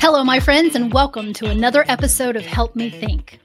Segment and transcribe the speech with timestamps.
[0.00, 3.38] Hello, my friends, and welcome to another episode of Help Me Think.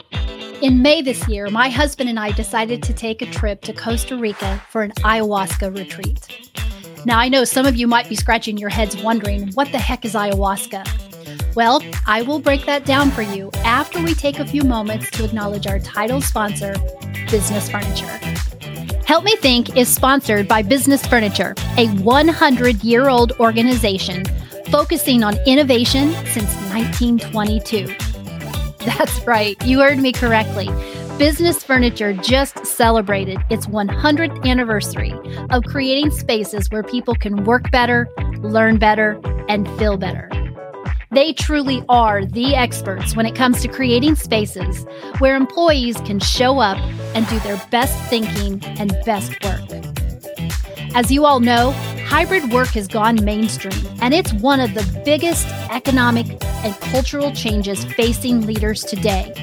[0.61, 4.15] In May this year, my husband and I decided to take a trip to Costa
[4.15, 6.49] Rica for an ayahuasca retreat.
[7.03, 10.05] Now, I know some of you might be scratching your heads wondering what the heck
[10.05, 11.55] is ayahuasca?
[11.55, 15.25] Well, I will break that down for you after we take a few moments to
[15.25, 16.73] acknowledge our title sponsor,
[17.29, 18.07] Business Furniture.
[19.05, 24.23] Help Me Think is sponsored by Business Furniture, a 100 year old organization
[24.69, 27.87] focusing on innovation since 1922.
[28.85, 30.69] That's right, you heard me correctly.
[31.17, 35.13] Business Furniture just celebrated its 100th anniversary
[35.49, 38.09] of creating spaces where people can work better,
[38.39, 40.29] learn better, and feel better.
[41.11, 44.85] They truly are the experts when it comes to creating spaces
[45.19, 46.77] where employees can show up
[47.15, 49.61] and do their best thinking and best work.
[50.93, 51.71] As you all know,
[52.05, 56.27] hybrid work has gone mainstream, and it's one of the biggest economic
[56.63, 59.33] and cultural changes facing leaders today.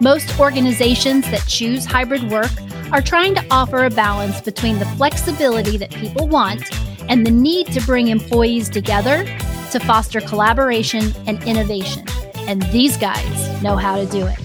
[0.00, 2.50] Most organizations that choose hybrid work
[2.92, 6.62] are trying to offer a balance between the flexibility that people want
[7.08, 9.24] and the need to bring employees together
[9.70, 12.04] to foster collaboration and innovation.
[12.36, 14.38] And these guys know how to do it.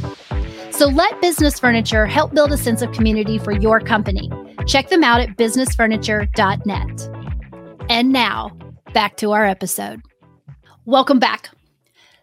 [0.73, 4.31] So let Business Furniture help build a sense of community for your company.
[4.65, 7.22] Check them out at businessfurniture.net.
[7.89, 8.57] And now,
[8.93, 10.01] back to our episode.
[10.85, 11.49] Welcome back.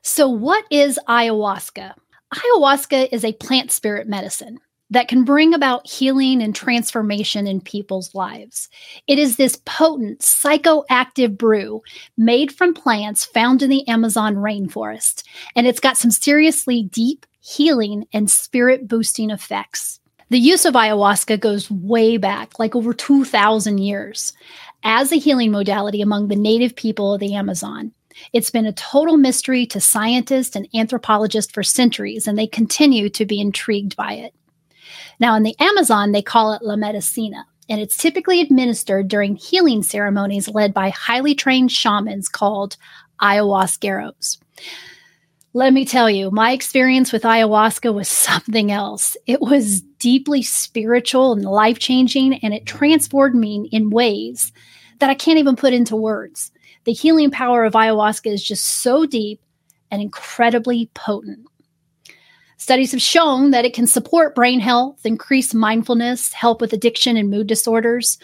[0.02, 1.92] So, what is ayahuasca?
[2.34, 8.14] Ayahuasca is a plant spirit medicine that can bring about healing and transformation in people's
[8.14, 8.68] lives.
[9.06, 11.82] It is this potent psychoactive brew
[12.16, 18.06] made from plants found in the Amazon rainforest, and it's got some seriously deep healing
[18.12, 20.00] and spirit boosting effects.
[20.30, 24.32] The use of ayahuasca goes way back, like over 2,000 years,
[24.82, 27.92] as a healing modality among the native people of the Amazon.
[28.32, 33.24] It's been a total mystery to scientists and anthropologists for centuries, and they continue to
[33.24, 34.34] be intrigued by it.
[35.18, 39.82] Now, in the Amazon, they call it La Medicina, and it's typically administered during healing
[39.82, 42.76] ceremonies led by highly trained shamans called
[43.20, 44.38] ayahuasqueros.
[45.52, 49.16] Let me tell you, my experience with ayahuasca was something else.
[49.26, 54.52] It was deeply spiritual and life changing, and it transformed me in ways
[55.00, 56.52] that I can't even put into words.
[56.84, 59.40] The healing power of ayahuasca is just so deep
[59.90, 61.46] and incredibly potent.
[62.56, 67.30] Studies have shown that it can support brain health, increase mindfulness, help with addiction and
[67.30, 68.18] mood disorders,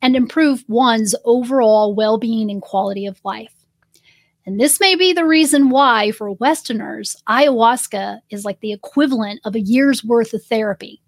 [0.00, 3.52] and improve one's overall well being and quality of life.
[4.46, 9.54] And this may be the reason why, for Westerners, ayahuasca is like the equivalent of
[9.54, 11.02] a year's worth of therapy.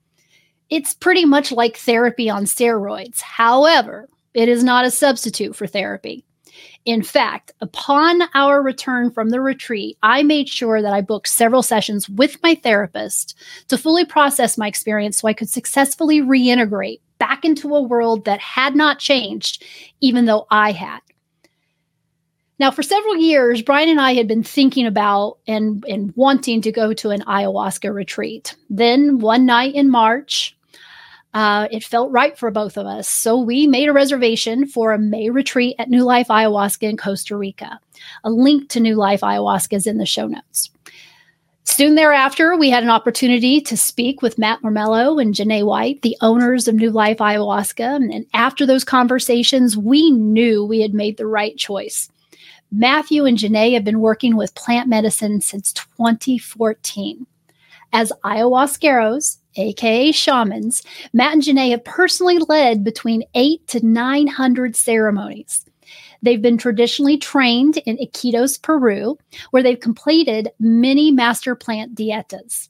[0.68, 3.20] It's pretty much like therapy on steroids.
[3.20, 6.24] However, it is not a substitute for therapy.
[6.84, 11.62] In fact, upon our return from the retreat, I made sure that I booked several
[11.62, 13.36] sessions with my therapist
[13.68, 18.40] to fully process my experience so I could successfully reintegrate back into a world that
[18.40, 19.62] had not changed,
[20.00, 20.98] even though I had.
[22.58, 26.72] Now, for several years, Brian and I had been thinking about and, and wanting to
[26.72, 28.56] go to an ayahuasca retreat.
[28.68, 30.56] Then one night in March,
[31.34, 33.08] uh, it felt right for both of us.
[33.08, 37.36] So we made a reservation for a May retreat at New Life Ayahuasca in Costa
[37.36, 37.80] Rica.
[38.24, 40.70] A link to New Life Ayahuasca is in the show notes.
[41.64, 46.16] Soon thereafter, we had an opportunity to speak with Matt Mormello and Jeanae White, the
[46.20, 47.96] owners of New Life Ayahuasca.
[47.96, 52.10] And after those conversations, we knew we had made the right choice.
[52.70, 57.26] Matthew and Jeanae have been working with plant medicine since 2014.
[57.92, 60.82] As ayahuasqueros, aka shamans,
[61.12, 65.64] Matt and Jeanae have personally led between eight to 900 ceremonies.
[66.22, 69.18] They've been traditionally trained in Iquitos, Peru,
[69.50, 72.68] where they've completed many master plant dietas.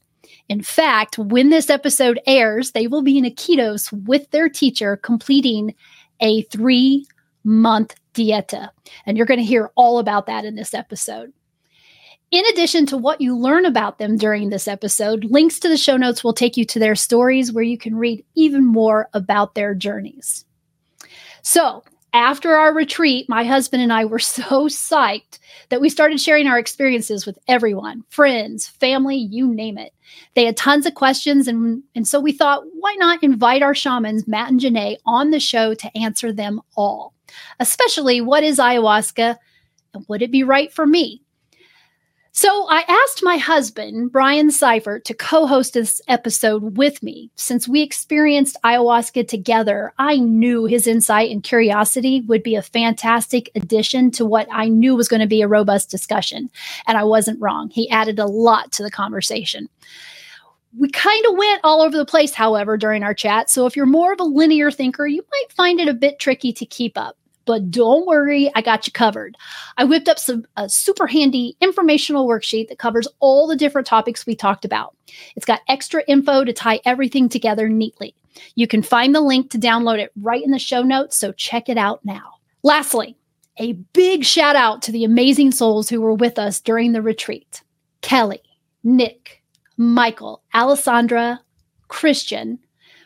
[0.48, 5.75] In fact, when this episode airs, they will be in Iquitos with their teacher completing
[6.21, 7.06] a three
[7.44, 8.71] month dieta.
[9.06, 11.32] And you're going to hear all about that in this episode.
[12.32, 15.98] In addition to what you learn about them during this episode, links to the show
[15.98, 19.74] notes will take you to their stories where you can read even more about their
[19.74, 20.45] journeys.
[21.42, 21.84] So,
[22.15, 26.59] after our retreat, my husband and I were so psyched that we started sharing our
[26.59, 29.92] experiences with everyone friends, family, you name it.
[30.34, 34.27] They had tons of questions, and, and so we thought, why not invite our shamans,
[34.27, 37.12] Matt and Jeanae, on the show to answer them all?
[37.60, 39.36] especially what is ayahuasca
[39.95, 41.22] and would it be right for me?
[42.34, 47.31] So I asked my husband, Brian Seifert, to co host this episode with me.
[47.37, 53.51] Since we experienced ayahuasca together, I knew his insight and curiosity would be a fantastic
[53.55, 56.49] addition to what I knew was going to be a robust discussion.
[56.87, 57.69] And I wasn't wrong.
[57.69, 59.69] He added a lot to the conversation.
[60.79, 63.51] We kind of went all over the place, however, during our chat.
[63.51, 66.55] So if you're more of a linear thinker, you might find it a bit tricky
[66.55, 67.19] to keep up.
[67.44, 69.36] But don't worry, I got you covered.
[69.77, 74.27] I whipped up some a super handy informational worksheet that covers all the different topics
[74.27, 74.97] we talked about.
[75.36, 78.15] It's got extra info to tie everything together neatly.
[78.54, 81.68] You can find the link to download it right in the show notes, so check
[81.68, 82.34] it out now.
[82.62, 83.16] Lastly,
[83.59, 87.62] a big shout out to the amazing souls who were with us during the retreat
[88.00, 88.42] Kelly,
[88.83, 89.42] Nick,
[89.77, 91.41] Michael, Alessandra,
[91.88, 92.59] Christian,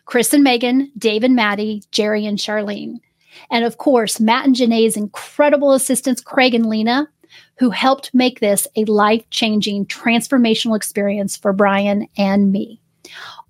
[0.05, 2.99] Chris and Megan, Dave and Maddie, Jerry and Charlene.
[3.51, 7.09] And of course, Matt and Jeanae's incredible assistants, Craig and Lena,
[7.59, 12.81] who helped make this a life changing, transformational experience for Brian and me.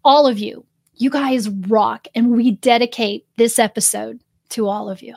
[0.05, 5.17] All of you, you guys rock, and we dedicate this episode to all of you.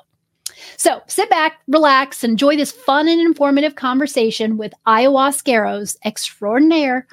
[0.78, 7.08] So sit back, relax, enjoy this fun and informative conversation with ayahuasqueros extraordinaire,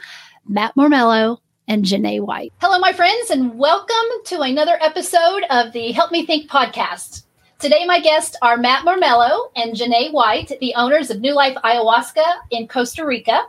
[0.49, 1.38] Matt Mormello
[1.69, 2.52] and Jeanae White.
[2.61, 3.94] Hello, my friends, and welcome
[4.26, 7.25] to another episode of the Help Me Think podcast.
[7.58, 12.23] Today, my guests are Matt Mormello and Jeanae White, the owners of New Life Ayahuasca
[12.50, 13.47] in Costa Rica.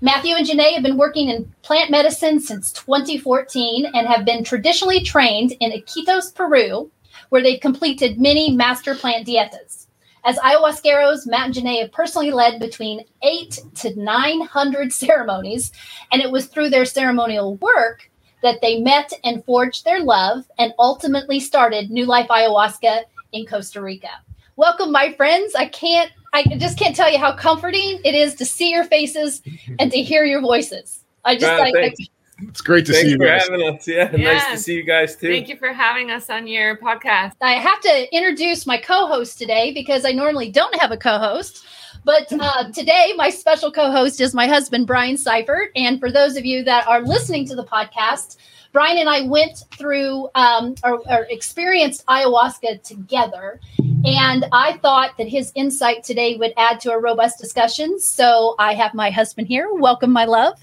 [0.00, 5.02] Matthew and Jeanae have been working in plant medicine since 2014 and have been traditionally
[5.02, 6.92] trained in Iquitos, Peru,
[7.30, 9.88] where they've completed many master plant dietas.
[10.22, 15.72] As ayahuasqueros, Matt and Jeanae have personally led between eight to 900 ceremonies,
[16.12, 18.10] and it was through their ceremonial work
[18.42, 23.80] that they met and forged their love and ultimately started New Life Ayahuasca in Costa
[23.80, 24.10] Rica.
[24.56, 25.54] Welcome, my friends.
[25.54, 29.42] I can't, I just can't tell you how comforting it is to see your faces
[29.78, 31.04] and to hear your voices.
[31.24, 31.94] I just like,
[32.42, 33.46] it's great to Thanks see you for guys.
[33.48, 33.86] having us.
[33.86, 34.32] Yeah, Yeah.
[34.32, 35.28] nice to see you guys too.
[35.28, 37.32] Thank you for having us on your podcast.
[37.40, 41.66] I have to introduce my co-host today because I normally don't have a co-host.
[42.02, 45.70] But uh, today, my special co-host is my husband, Brian Seifert.
[45.76, 48.38] And for those of you that are listening to the podcast,
[48.72, 53.60] Brian and I went through um, or, or experienced ayahuasca together.
[54.04, 57.98] And I thought that his insight today would add to a robust discussion.
[57.98, 59.68] So I have my husband here.
[59.72, 60.58] Welcome, my love.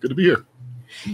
[0.00, 0.46] Good to be here.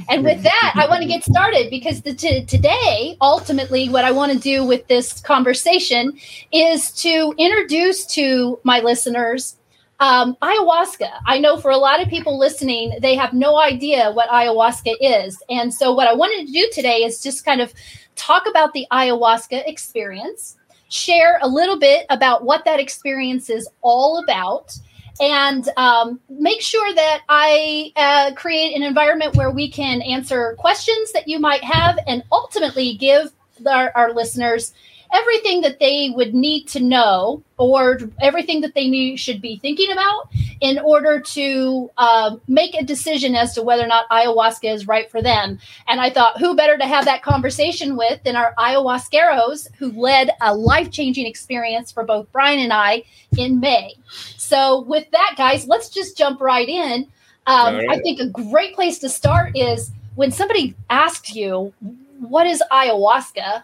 [0.08, 4.10] And with that, I want to get started because the, t- today, ultimately, what I
[4.10, 6.18] want to do with this conversation
[6.50, 9.55] is to introduce to my listeners
[10.00, 11.10] um, ayahuasca.
[11.26, 15.42] I know for a lot of people listening, they have no idea what ayahuasca is.
[15.48, 17.72] And so, what I wanted to do today is just kind of
[18.14, 20.56] talk about the ayahuasca experience,
[20.88, 24.76] share a little bit about what that experience is all about
[25.20, 31.12] and um, make sure that I uh, create an environment where we can answer questions
[31.12, 33.32] that you might have and ultimately give
[33.66, 34.74] our, our listeners
[35.16, 39.90] everything that they would need to know or everything that they need, should be thinking
[39.90, 40.28] about
[40.60, 45.10] in order to um, make a decision as to whether or not ayahuasca is right
[45.10, 45.58] for them.
[45.88, 50.30] And I thought, who better to have that conversation with than our ayahuasqueros who led
[50.40, 53.04] a life changing experience for both Brian and I
[53.38, 53.94] in May.
[54.36, 57.06] So, with that, guys, let's just jump right in.
[57.46, 61.72] Um, All I think a great place to start is when somebody asks you,
[62.20, 63.62] What is ayahuasca?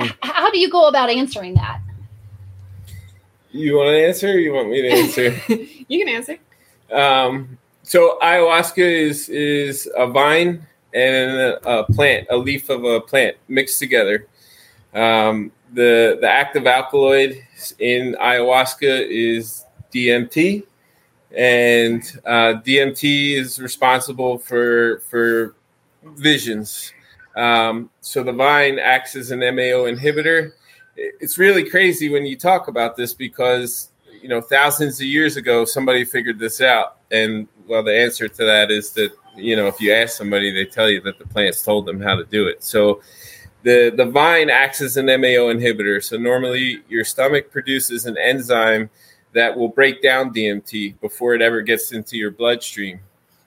[0.00, 1.80] H- How do you go about answering that?
[3.50, 4.28] You want to answer?
[4.30, 5.24] Or you want me to answer?
[5.88, 6.36] you can answer.
[6.92, 13.00] um, so ayahuasca is is a vine and a, a plant, a leaf of a
[13.00, 14.26] plant mixed together.
[14.94, 17.42] Um, the the active alkaloid
[17.78, 20.64] in ayahuasca is DMT,
[21.36, 25.54] and uh, DMT is responsible for for
[26.04, 26.92] visions.
[27.38, 30.52] Um, so the vine acts as an MAO inhibitor.
[30.96, 33.90] It's really crazy when you talk about this because
[34.20, 38.44] you know thousands of years ago somebody figured this out, and well, the answer to
[38.44, 41.62] that is that you know if you ask somebody, they tell you that the plants
[41.62, 42.64] told them how to do it.
[42.64, 43.00] So
[43.62, 46.02] the the vine acts as an MAO inhibitor.
[46.02, 48.90] So normally your stomach produces an enzyme
[49.32, 52.98] that will break down DMT before it ever gets into your bloodstream.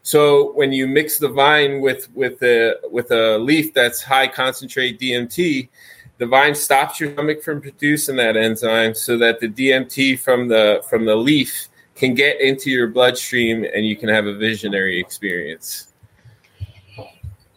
[0.03, 4.99] So when you mix the vine with with a with a leaf that's high concentrate
[4.99, 5.69] DMT,
[6.17, 10.83] the vine stops your stomach from producing that enzyme, so that the DMT from the
[10.89, 15.87] from the leaf can get into your bloodstream and you can have a visionary experience.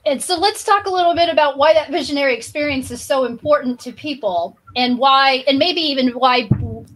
[0.06, 3.80] And so let's talk a little bit about why that visionary experience is so important
[3.80, 6.48] to people and why, and maybe even why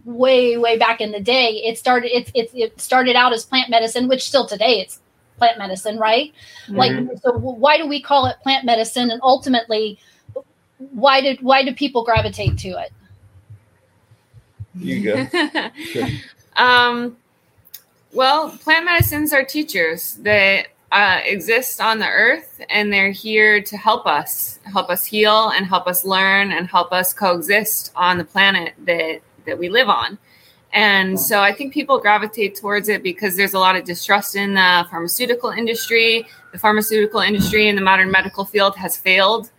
[0.05, 3.69] way way back in the day it started it, it, it started out as plant
[3.69, 4.99] medicine which still today it's
[5.39, 6.31] plant medicine right?
[6.67, 6.75] Mm-hmm.
[6.75, 9.09] like so why do we call it plant medicine?
[9.09, 9.97] And ultimately
[10.77, 12.91] why did why do people gravitate to it?
[14.75, 16.07] You go.
[16.55, 17.17] Um
[18.13, 23.77] well plant medicines are teachers that uh, exist on the earth and they're here to
[23.77, 28.23] help us help us heal and help us learn and help us coexist on the
[28.23, 30.17] planet that that we live on
[30.73, 34.53] and so i think people gravitate towards it because there's a lot of distrust in
[34.53, 39.49] the pharmaceutical industry the pharmaceutical industry and the modern medical field has failed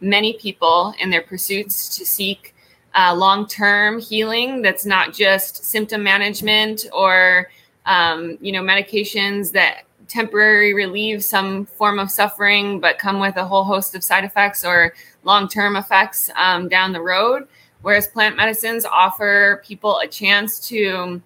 [0.00, 2.54] many people in their pursuits to seek
[2.94, 7.48] uh, long-term healing that's not just symptom management or
[7.86, 13.44] um, you know medications that temporary relieve some form of suffering, but come with a
[13.44, 17.46] whole host of side effects or long term effects um, down the road.
[17.82, 21.22] Whereas plant medicines offer people a chance to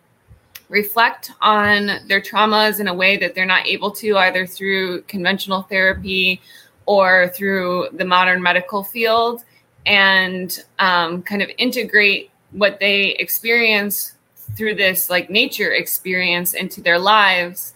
[0.68, 5.62] reflect on their traumas in a way that they're not able to either through conventional
[5.62, 6.40] therapy
[6.86, 9.44] or through the modern medical field
[9.86, 14.14] and um, kind of integrate what they experience
[14.56, 17.74] through this like nature experience into their lives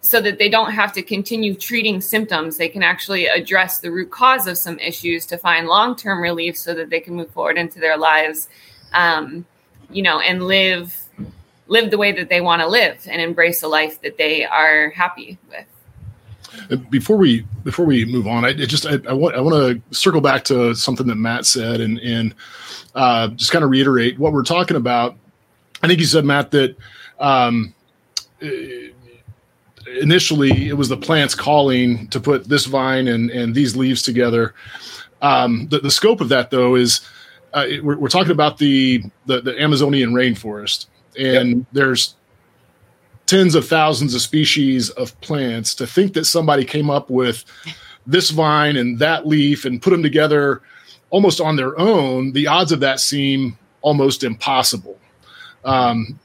[0.00, 2.56] so that they don't have to continue treating symptoms.
[2.56, 6.56] They can actually address the root cause of some issues to find long term relief
[6.56, 8.48] so that they can move forward into their lives,
[8.92, 9.44] um,
[9.90, 10.96] you know, and live
[11.66, 14.90] live the way that they want to live and embrace a life that they are
[14.90, 16.80] happy with.
[16.88, 20.20] Before we before we move on, I just I, I want I want to circle
[20.20, 22.34] back to something that Matt said and and
[22.94, 25.16] uh, just kind of reiterate what we're talking about.
[25.82, 26.76] I think you said Matt that
[27.20, 27.74] um,
[30.00, 34.54] initially it was the plants calling to put this vine and, and these leaves together.
[35.22, 37.00] Um, the, the scope of that, though, is
[37.54, 40.86] uh, it, we're, we're, talking about the, the, the Amazonian rainforest,
[41.18, 41.66] and yep.
[41.72, 42.14] there's
[43.26, 45.74] tens of thousands of species of plants.
[45.76, 47.44] To think that somebody came up with
[48.06, 50.62] this vine and that leaf and put them together
[51.10, 54.98] almost on their own, the odds of that seem almost impossible.
[55.64, 56.18] Um,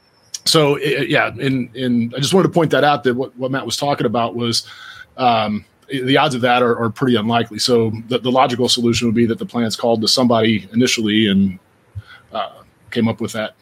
[0.44, 3.50] so it, yeah, and and I just wanted to point that out that what, what
[3.50, 4.66] Matt was talking about was
[5.16, 7.58] um, the odds of that are, are pretty unlikely.
[7.58, 11.58] So the, the, logical solution would be that the plants called to somebody initially and
[12.32, 13.54] uh, came up with that.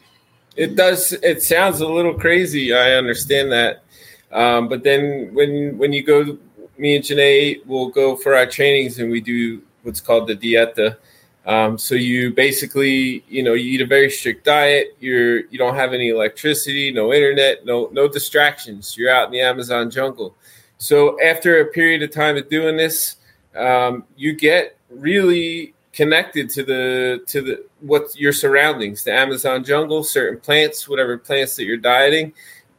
[0.55, 1.13] It does.
[1.13, 2.73] It sounds a little crazy.
[2.73, 3.83] I understand that,
[4.31, 6.37] um, but then when when you go,
[6.77, 10.97] me and Jeanae will go for our trainings and we do what's called the dieta
[11.45, 14.95] um, so you basically, you know, you eat a very strict diet.
[14.99, 18.95] You're you don't have any electricity, no internet, no no distractions.
[18.97, 20.35] You're out in the Amazon jungle.
[20.77, 23.17] So after a period of time of doing this,
[23.55, 30.03] um, you get really connected to the to the what your surroundings, the Amazon jungle,
[30.03, 32.31] certain plants, whatever plants that you're dieting,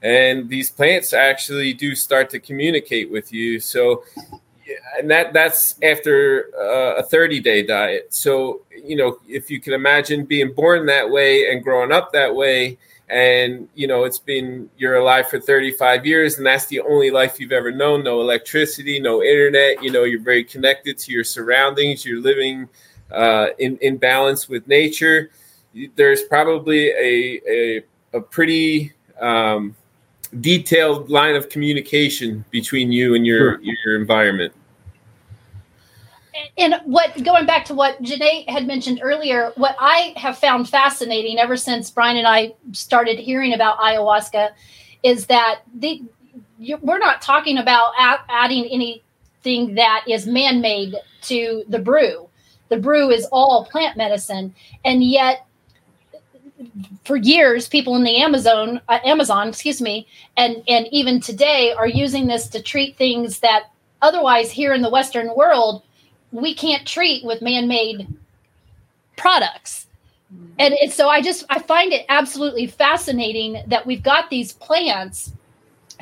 [0.03, 3.61] and these plants actually do start to communicate with you.
[3.61, 4.05] So
[4.99, 8.13] and that that's after uh, a 30 day diet.
[8.15, 12.35] So you know, if you can imagine being born that way and growing up that
[12.35, 12.79] way,
[13.09, 17.39] and you know, it's been you're alive for 35 years, and that's the only life
[17.39, 18.03] you've ever known.
[18.03, 19.83] No electricity, no internet.
[19.83, 22.05] You know, you're very connected to your surroundings.
[22.05, 22.69] You're living
[23.11, 25.31] uh, in in balance with nature.
[25.97, 29.77] There's probably a a, a pretty um,
[30.41, 33.61] detailed line of communication between you and your sure.
[33.63, 34.53] your environment.
[36.59, 41.39] And what going back to what Jeanae had mentioned earlier, what I have found fascinating
[41.39, 44.51] ever since Brian and I started hearing about ayahuasca
[45.03, 46.03] is that the
[46.59, 52.29] you, we're not talking about adding anything that is man-made to the brew.
[52.69, 55.47] The brew is all plant medicine, and yet
[57.05, 60.07] for years people in the amazon uh, amazon excuse me
[60.37, 63.71] and and even today are using this to treat things that
[64.03, 65.83] otherwise here in the western world
[66.35, 68.09] we can't treat with man-made
[69.17, 69.87] products.
[70.59, 75.33] And it's so i just i find it absolutely fascinating that we've got these plants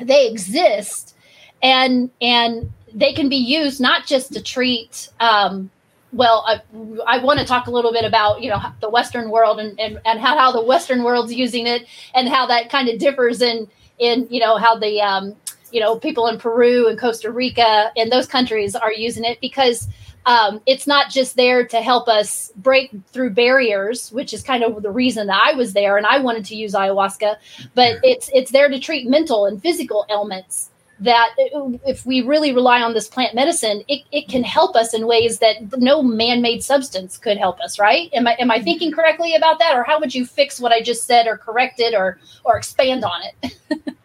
[0.01, 1.15] they exist
[1.61, 5.69] and and they can be used not just to treat um,
[6.13, 6.61] well, I,
[7.07, 9.99] I want to talk a little bit about you know the Western world and, and,
[10.05, 13.67] and how, how the Western world's using it and how that kind of differs in
[13.99, 15.35] in you know how the um,
[15.71, 19.87] you know people in Peru and Costa Rica and those countries are using it because
[20.25, 24.81] um, it's not just there to help us break through barriers, which is kind of
[24.81, 27.35] the reason that I was there and I wanted to use ayahuasca,
[27.73, 32.81] but it's it's there to treat mental and physical ailments that if we really rely
[32.81, 37.17] on this plant medicine, it, it can help us in ways that no man-made substance
[37.17, 38.09] could help us, right?
[38.13, 39.75] Am I am I thinking correctly about that?
[39.75, 43.03] Or how would you fix what I just said or correct it or or expand
[43.03, 43.57] on it?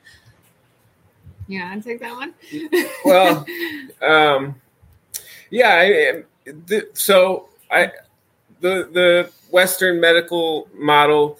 [1.47, 2.35] yeah, I'll take that one.
[3.05, 3.47] well,
[4.03, 4.55] um,
[5.51, 7.93] yeah, I, the, so I
[8.61, 11.39] the the Western medical model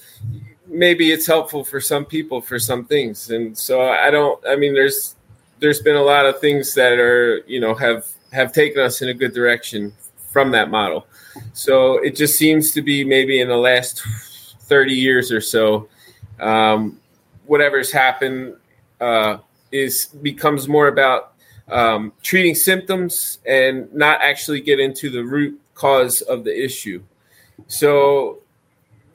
[0.71, 4.75] maybe it's helpful for some people for some things and so i don't i mean
[4.75, 5.17] there's
[5.61, 9.09] there's been a lot of things that are you know have have taken us in
[9.09, 11.07] a good direction from that model.
[11.53, 14.03] So it just seems to be maybe in the last
[14.63, 15.89] 30 years or so
[16.41, 17.01] um,
[17.47, 18.57] whatever's happened
[19.01, 19.39] uh,
[19.73, 21.33] is becomes more about
[21.69, 27.03] um, treating symptoms and not actually get into the root cause of the issue.
[27.67, 28.41] So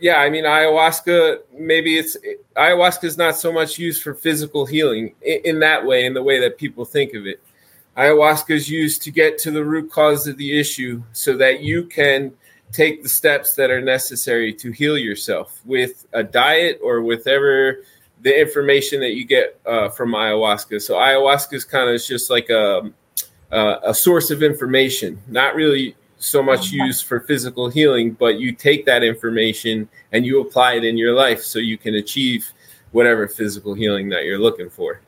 [0.04, 1.44] yeah, I mean ayahuasca.
[1.58, 2.18] Maybe it's
[2.58, 6.22] ayahuasca is not so much used for physical healing in, in that way, in the
[6.22, 7.42] way that people think of it.
[7.96, 11.86] Ayahuasca is used to get to the root cause of the issue, so that you
[11.86, 12.34] can
[12.74, 17.78] take the steps that are necessary to heal yourself with a diet or whatever
[18.24, 20.82] the information that you get uh, from ayahuasca.
[20.82, 22.92] So ayahuasca is kind of just like a,
[23.52, 28.54] a, a source of information, not really so much used for physical healing, but you
[28.54, 32.50] take that information and you apply it in your life so you can achieve
[32.92, 35.02] whatever physical healing that you're looking for.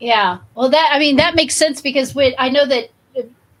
[0.00, 0.38] Yeah.
[0.54, 2.90] Well, that, I mean, that makes sense because with, I know that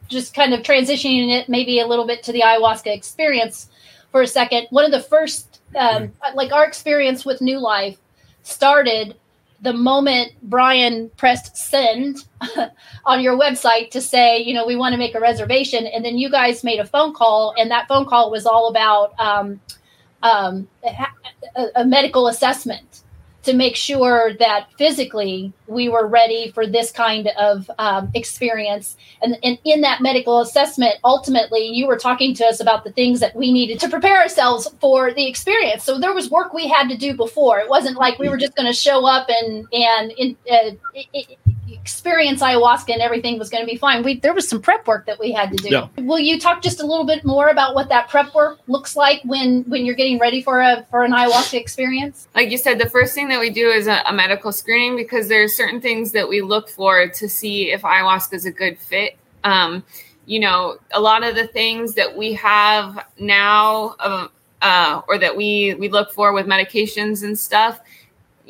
[0.08, 3.68] just kind of transitioning it maybe a little bit to the ayahuasca experience
[4.10, 7.98] for a second, one of the first, um, like our experience with New Life
[8.42, 9.16] started
[9.62, 12.24] the moment Brian pressed send
[13.06, 16.18] on your website to say, you know, we want to make a reservation, and then
[16.18, 19.60] you guys made a phone call, and that phone call was all about um,
[20.22, 20.68] um,
[21.56, 23.01] a, a medical assessment
[23.42, 28.96] to make sure that physically we were ready for this kind of um, experience.
[29.20, 33.20] And, and, in that medical assessment, ultimately, you were talking to us about the things
[33.20, 35.84] that we needed to prepare ourselves for the experience.
[35.84, 37.60] So there was work we had to do before.
[37.60, 40.70] It wasn't like we were just going to show up and and in, uh,
[41.82, 44.04] experience ayahuasca and everything was going to be fine.
[44.04, 45.68] We there was some prep work that we had to do.
[45.68, 45.88] Yeah.
[45.98, 49.20] Will you talk just a little bit more about what that prep work looks like
[49.24, 52.28] when when you're getting ready for a for an ayahuasca experience?
[52.36, 55.28] Like you said, the first thing that we do is a, a medical screening because
[55.28, 59.16] there's certain things that we look for to see if ayahuasca is a good fit.
[59.42, 59.82] Um,
[60.26, 64.28] you know, a lot of the things that we have now, uh,
[64.62, 67.80] uh, or that we we look for with medications and stuff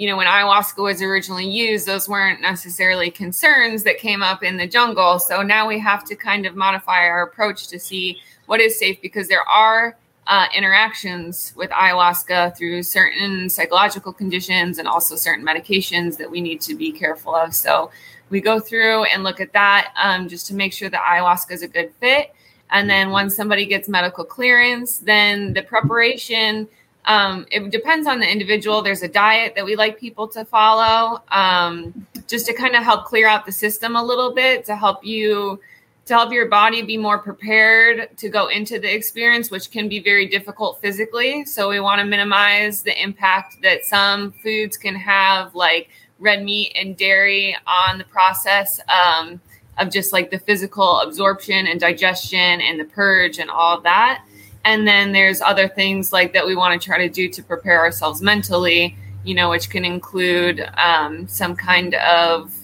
[0.02, 4.56] you know, when ayahuasca was originally used, those weren't necessarily concerns that came up in
[4.56, 5.20] the jungle.
[5.20, 9.00] So now we have to kind of modify our approach to see what is safe
[9.00, 16.16] because there are uh, interactions with ayahuasca through certain psychological conditions and also certain medications
[16.16, 17.54] that we need to be careful of.
[17.54, 17.92] So
[18.28, 21.62] we go through and look at that um, just to make sure that ayahuasca is
[21.62, 22.34] a good fit.
[22.70, 26.66] And then once somebody gets medical clearance, then the preparation
[27.04, 28.82] um, it depends on the individual.
[28.82, 33.06] There's a diet that we like people to follow, um, just to kind of help
[33.06, 35.60] clear out the system a little bit to help you
[36.04, 40.00] to help your body be more prepared to go into the experience, which can be
[40.00, 41.44] very difficult physically.
[41.44, 46.72] So we want to minimize the impact that some foods can have, like red meat
[46.74, 49.40] and dairy, on the process um,
[49.78, 54.24] of just like the physical absorption and digestion and the purge and all of that.
[54.64, 57.80] And then there's other things like that we want to try to do to prepare
[57.80, 62.54] ourselves mentally, you know, which can include um, some kind of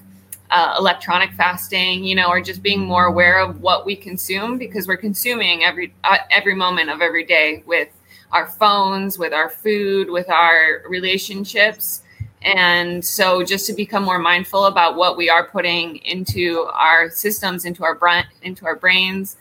[0.51, 4.87] uh, electronic fasting, you know, or just being more aware of what we consume because
[4.87, 7.89] we're consuming every uh, every moment of every day with
[8.33, 12.03] our phones, with our food, with our relationships.
[12.43, 17.65] And so just to become more mindful about what we are putting into our systems,
[17.65, 19.37] into our brain, into our brains,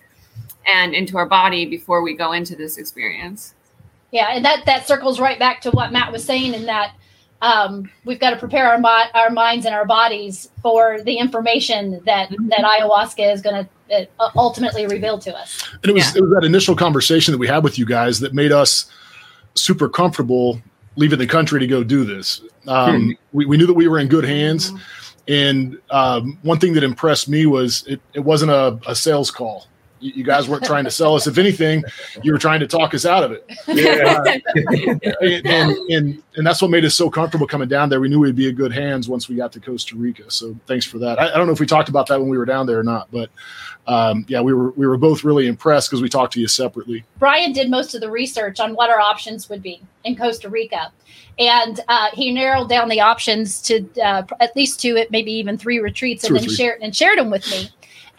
[0.68, 3.54] and into our body before we go into this experience.
[4.12, 6.94] Yeah, and that that circles right back to what Matt was saying in that
[7.42, 8.82] um, we've got to prepare our
[9.14, 12.48] our minds and our bodies for the information that mm-hmm.
[12.50, 15.64] that ayahuasca is going to uh, ultimately reveal to us.
[15.84, 16.20] And it was yeah.
[16.20, 18.90] it was that initial conversation that we had with you guys that made us
[19.56, 20.62] super comfortable
[20.96, 22.42] leaving the country to go do this.
[22.68, 23.12] Um, hmm.
[23.32, 24.72] we, we knew that we were in good hands.
[24.72, 24.84] Mm-hmm.
[25.30, 29.68] And um, one thing that impressed me was it, it wasn't a, a sales call
[30.00, 31.28] You, you guys weren't trying to sell us.
[31.28, 31.84] If anything,
[32.24, 33.50] you were trying to talk us out of it.
[33.68, 34.24] Yeah.
[35.22, 38.00] and, and, and and that's what made us so comfortable coming down there.
[38.00, 40.30] We knew we'd be in good hands once we got to Costa Rica.
[40.30, 41.20] So thanks for that.
[41.20, 42.84] I, I don't know if we talked about that when we were down there or
[42.84, 43.30] not, but
[43.88, 47.04] um, yeah, we were we were both really impressed because we talked to you separately.
[47.18, 50.92] Brian did most of the research on what our options would be in Costa Rica,
[51.40, 55.58] and uh, he narrowed down the options to uh, at least two, it maybe even
[55.58, 57.70] three retreats, and then shared and shared them with me.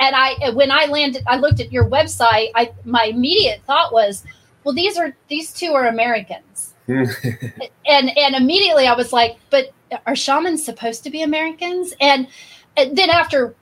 [0.01, 2.51] And I, uh, when I landed, I looked at your website.
[2.55, 4.25] I my immediate thought was,
[4.65, 7.05] well, these are these two are Americans, hmm.
[7.87, 9.73] and and immediately I was like, but
[10.07, 11.95] are shamans supposed to be Americans?
[12.01, 12.29] And,
[12.77, 13.55] and then after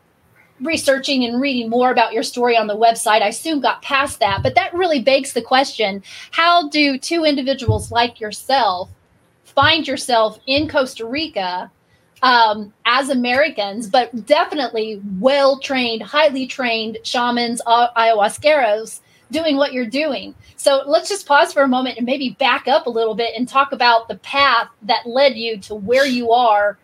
[0.61, 4.43] researching and reading more about your story on the website, I soon got past that.
[4.43, 8.91] But that really begs the question how do two individuals like yourself
[9.45, 11.71] find yourself in Costa Rica
[12.23, 19.01] um, as Americans, but definitely well trained, highly trained shamans, uh, ayahuasqueros?
[19.31, 20.35] doing what you're doing.
[20.57, 23.49] So let's just pause for a moment and maybe back up a little bit and
[23.49, 26.79] talk about the path that led you to where you are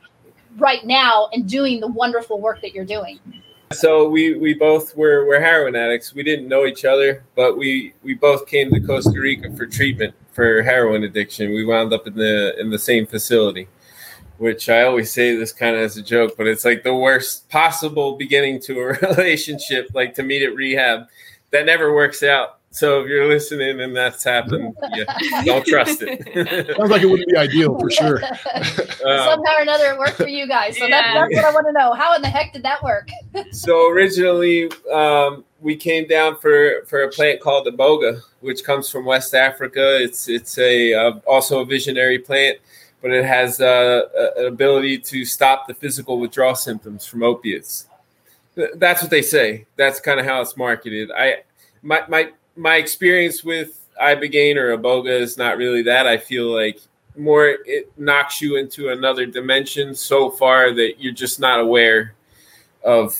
[0.58, 3.18] right now and doing the wonderful work that you're doing.
[3.72, 6.14] So we we both were were heroin addicts.
[6.14, 10.14] We didn't know each other, but we we both came to Costa Rica for treatment
[10.32, 11.54] for heroin addiction.
[11.54, 13.68] We wound up in the in the same facility,
[14.42, 17.48] which I always say this kind of as a joke, but it's like the worst
[17.48, 21.06] possible beginning to a relationship, like to meet at rehab.
[21.52, 22.58] That never works out.
[22.70, 25.04] So if you're listening and that's happened, yeah,
[25.44, 26.24] don't trust it.
[26.76, 28.24] Sounds like it wouldn't be ideal for sure.
[28.24, 28.32] um,
[28.64, 30.76] Somehow or another, it worked for you guys.
[30.76, 31.14] So yeah.
[31.14, 31.92] that's what I want to know.
[31.92, 33.10] How in the heck did that work?
[33.52, 39.04] so originally, um, we came down for for a plant called iboga, which comes from
[39.04, 40.02] West Africa.
[40.02, 42.58] It's it's a uh, also a visionary plant,
[43.02, 44.02] but it has uh,
[44.36, 47.88] an ability to stop the physical withdrawal symptoms from opiates.
[48.76, 49.66] That's what they say.
[49.76, 51.10] That's kind of how it's marketed.
[51.10, 51.42] I
[51.82, 56.06] my my my experience with ibogaine or iboga is not really that.
[56.06, 56.80] I feel like
[57.16, 62.14] more it knocks you into another dimension so far that you're just not aware
[62.84, 63.16] of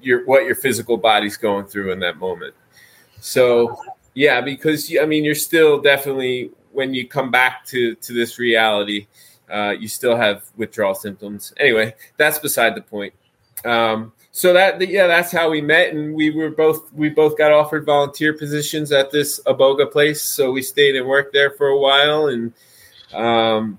[0.00, 2.54] your what your physical body's going through in that moment.
[3.20, 3.76] So
[4.14, 9.06] yeah, because I mean you're still definitely when you come back to to this reality,
[9.50, 11.52] uh, you still have withdrawal symptoms.
[11.58, 13.12] Anyway, that's beside the point.
[13.64, 17.52] Um, so that yeah, that's how we met, and we were both we both got
[17.52, 21.78] offered volunteer positions at this iboga place, so we stayed and worked there for a
[21.78, 22.52] while, and
[23.12, 23.78] um,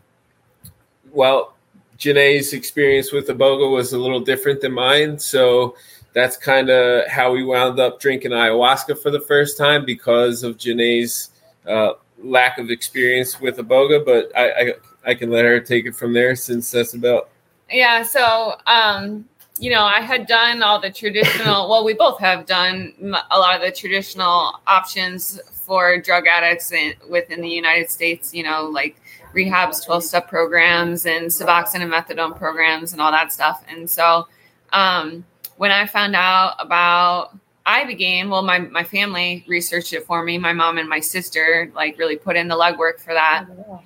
[1.12, 1.56] well,
[1.98, 5.76] Jeanae's experience with iboga was a little different than mine, so
[6.14, 10.58] that's kind of how we wound up drinking ayahuasca for the first time because of
[10.60, 11.32] Jeanae's
[11.68, 11.94] uh,
[12.24, 14.74] lack of experience with Iboga, but I, I
[15.06, 17.30] I can let her take it from there since that's about
[17.70, 18.04] yeah.
[18.04, 19.26] So um,
[19.60, 22.94] you know, I had done all the traditional, well, we both have done
[23.32, 28.44] a lot of the traditional options for drug addicts in, within the United States, you
[28.44, 29.00] know, like
[29.34, 33.64] rehabs, 12 step programs, and Suboxone and methadone programs, and all that stuff.
[33.70, 34.28] And so
[34.74, 35.24] um,
[35.58, 40.38] when I found out about Ibogaine, well, my, my family researched it for me.
[40.38, 43.46] My mom and my sister, like, really put in the legwork for that.
[43.50, 43.82] Oh,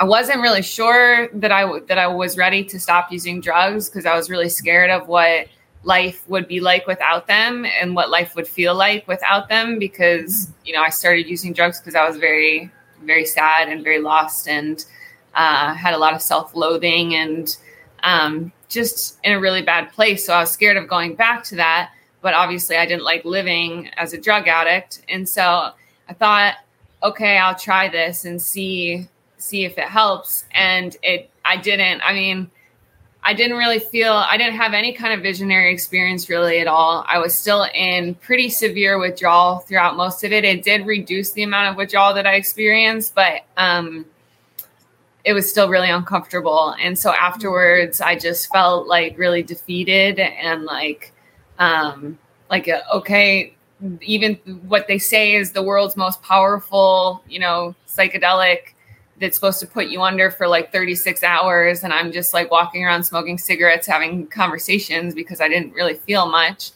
[0.00, 4.06] I wasn't really sure that I that I was ready to stop using drugs because
[4.06, 5.48] I was really scared of what
[5.84, 10.50] life would be like without them and what life would feel like without them because
[10.64, 12.70] you know I started using drugs because I was very
[13.04, 14.82] very sad and very lost and
[15.34, 17.54] uh, had a lot of self-loathing and
[18.02, 20.24] um, just in a really bad place.
[20.24, 21.92] So I was scared of going back to that.
[22.22, 25.70] But obviously, I didn't like living as a drug addict, and so
[26.08, 26.56] I thought,
[27.02, 30.44] okay, I'll try this and see see if it helps.
[30.52, 32.02] And it, I didn't.
[32.02, 32.50] I mean,
[33.22, 37.04] I didn't really feel, I didn't have any kind of visionary experience really at all.
[37.06, 40.44] I was still in pretty severe withdrawal throughout most of it.
[40.44, 44.06] It did reduce the amount of withdrawal that I experienced, but um,
[45.24, 46.74] it was still really uncomfortable.
[46.80, 51.12] And so afterwards, I just felt like really defeated and like,
[51.60, 52.18] um,
[52.50, 53.54] like, a, okay,
[54.02, 54.34] even
[54.66, 58.74] what they say is the world's most powerful, you know, psychedelic
[59.20, 61.84] that's supposed to put you under for like 36 hours.
[61.84, 66.26] And i'm just like walking around smoking cigarettes having conversations because i didn't really feel
[66.26, 66.72] much.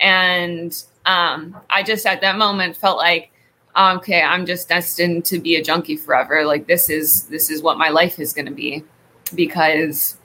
[0.00, 0.72] And
[1.06, 3.30] um, i just at that moment felt like
[3.76, 6.44] okay i'm just destined to be a junkie forever.
[6.44, 8.84] Like this is this is what my life is going to be
[9.34, 10.15] because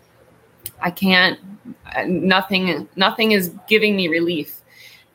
[0.82, 1.40] i can't
[2.08, 4.62] nothing nothing is giving me relief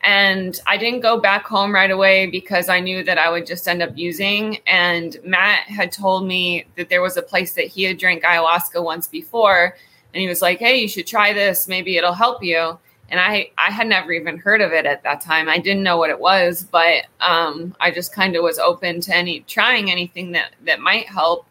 [0.03, 3.67] and I didn't go back home right away because I knew that I would just
[3.67, 4.59] end up using.
[4.67, 8.81] And Matt had told me that there was a place that he had drank ayahuasca
[8.81, 9.75] once before.
[10.13, 11.67] And he was like, hey, you should try this.
[11.67, 12.79] Maybe it'll help you.
[13.09, 15.49] and I I had never even heard of it at that time.
[15.49, 19.15] I didn't know what it was, but um, I just kind of was open to
[19.15, 21.47] any trying anything that that might help.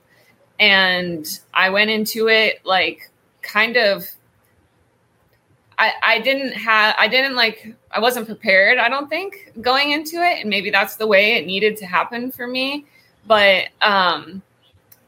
[0.59, 3.11] And I went into it like
[3.47, 4.07] kind of.
[5.79, 10.17] I, I didn't have I didn't like I wasn't prepared I don't think going into
[10.23, 12.87] it and maybe that's the way it needed to happen for me
[13.27, 14.41] but um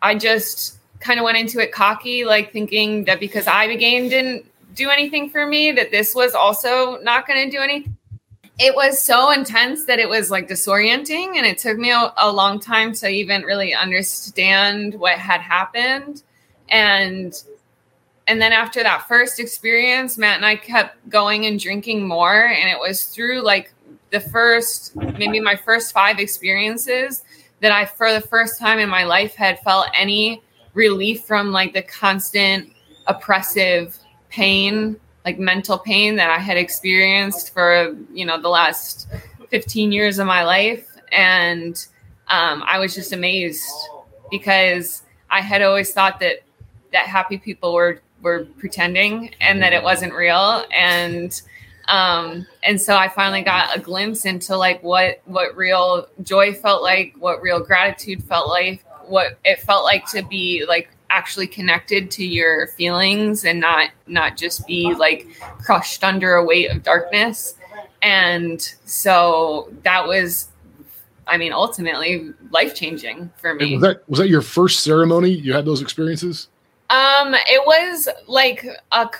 [0.02, 4.44] I just kind of went into it cocky like thinking that because Ibogaine didn't
[4.78, 7.96] do anything for me, that this was also not going to do anything.
[8.58, 12.32] It was so intense that it was like disorienting, and it took me a, a
[12.32, 16.22] long time to even really understand what had happened.
[16.68, 17.40] And
[18.28, 22.68] and then after that first experience, Matt and I kept going and drinking more, and
[22.68, 23.72] it was through like
[24.10, 27.24] the first maybe my first five experiences
[27.60, 30.42] that I, for the first time in my life, had felt any
[30.74, 32.70] relief from like the constant
[33.06, 39.08] oppressive pain, like mental pain that I had experienced for, you know, the last
[39.48, 40.86] 15 years of my life.
[41.10, 41.74] And
[42.28, 43.64] um, I was just amazed
[44.30, 46.40] because I had always thought that
[46.92, 50.64] that happy people were were pretending and that it wasn't real.
[50.76, 51.40] And
[51.86, 56.82] um and so i finally got a glimpse into like what what real joy felt
[56.82, 62.10] like what real gratitude felt like what it felt like to be like actually connected
[62.12, 65.26] to your feelings and not not just be like
[65.64, 67.54] crushed under a weight of darkness.
[68.02, 70.48] And so that was
[71.26, 73.74] i mean ultimately life changing for me.
[73.74, 75.30] was that was that your first ceremony?
[75.30, 76.48] You had those experiences
[76.90, 79.10] um it was like a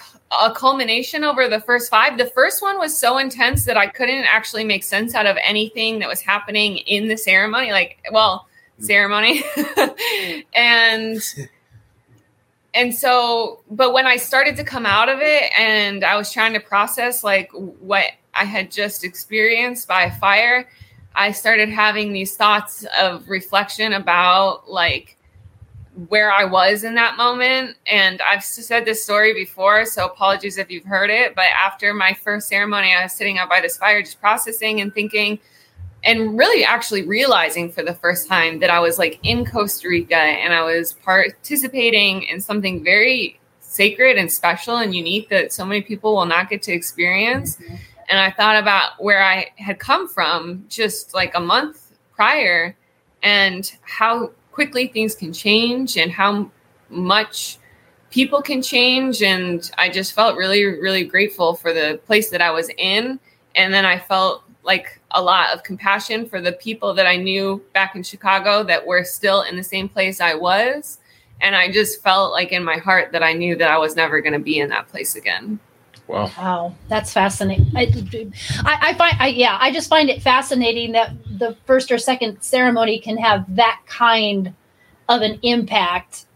[0.42, 2.18] a culmination over the first five.
[2.18, 6.00] The first one was so intense that i couldn't actually make sense out of anything
[6.00, 8.46] that was happening in the ceremony like well
[8.78, 9.42] ceremony.
[10.54, 11.22] And
[12.74, 16.52] and so but when i started to come out of it and i was trying
[16.52, 18.04] to process like what
[18.34, 20.68] i had just experienced by fire
[21.14, 25.17] i started having these thoughts of reflection about like
[26.08, 30.70] where i was in that moment and i've said this story before so apologies if
[30.70, 34.00] you've heard it but after my first ceremony i was sitting out by this fire
[34.00, 35.38] just processing and thinking
[36.04, 40.16] and really actually realizing for the first time that I was like in Costa Rica
[40.16, 45.82] and I was participating in something very sacred and special and unique that so many
[45.82, 47.56] people will not get to experience.
[47.56, 47.74] Mm-hmm.
[48.08, 52.74] And I thought about where I had come from just like a month prior
[53.22, 56.50] and how quickly things can change and how
[56.88, 57.58] much
[58.10, 59.22] people can change.
[59.22, 63.20] And I just felt really, really grateful for the place that I was in.
[63.54, 67.62] And then I felt like a lot of compassion for the people that I knew
[67.72, 70.98] back in Chicago that were still in the same place I was.
[71.40, 74.20] And I just felt like in my heart that I knew that I was never
[74.20, 75.60] going to be in that place again.
[76.08, 76.30] Wow.
[76.38, 76.74] Wow.
[76.88, 77.70] That's fascinating.
[77.76, 77.92] I,
[78.64, 82.42] I, I find, I, yeah, I just find it fascinating that the first or second
[82.42, 84.54] ceremony can have that kind
[85.08, 86.26] of an impact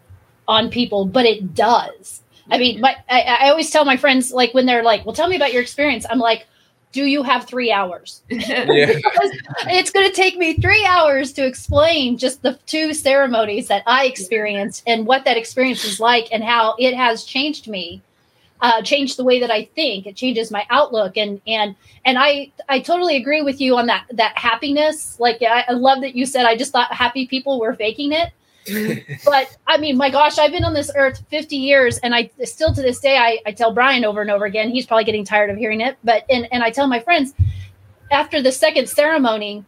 [0.47, 2.23] on people, but it does.
[2.51, 5.29] I mean, my, I, I always tell my friends, like, when they're like, well, tell
[5.29, 6.05] me about your experience.
[6.11, 6.47] I'm like,
[6.93, 8.23] do you have three hours?
[8.31, 8.67] Yeah.
[9.69, 14.07] it's going to take me three hours to explain just the two ceremonies that I
[14.07, 18.03] experienced and what that experience is like and how it has changed me,
[18.63, 20.07] uh, changed the way that I think.
[20.07, 24.07] It changes my outlook and and and I I totally agree with you on that
[24.13, 25.21] that happiness.
[25.21, 28.33] Like I, I love that you said I just thought happy people were faking it
[29.25, 32.73] but I mean, my gosh, I've been on this earth 50 years and I still
[32.75, 35.51] to this day, I, I tell Brian over and over again, he's probably getting tired
[35.51, 37.35] of hearing it, but, and, and I tell my friends
[38.11, 39.65] after the second ceremony,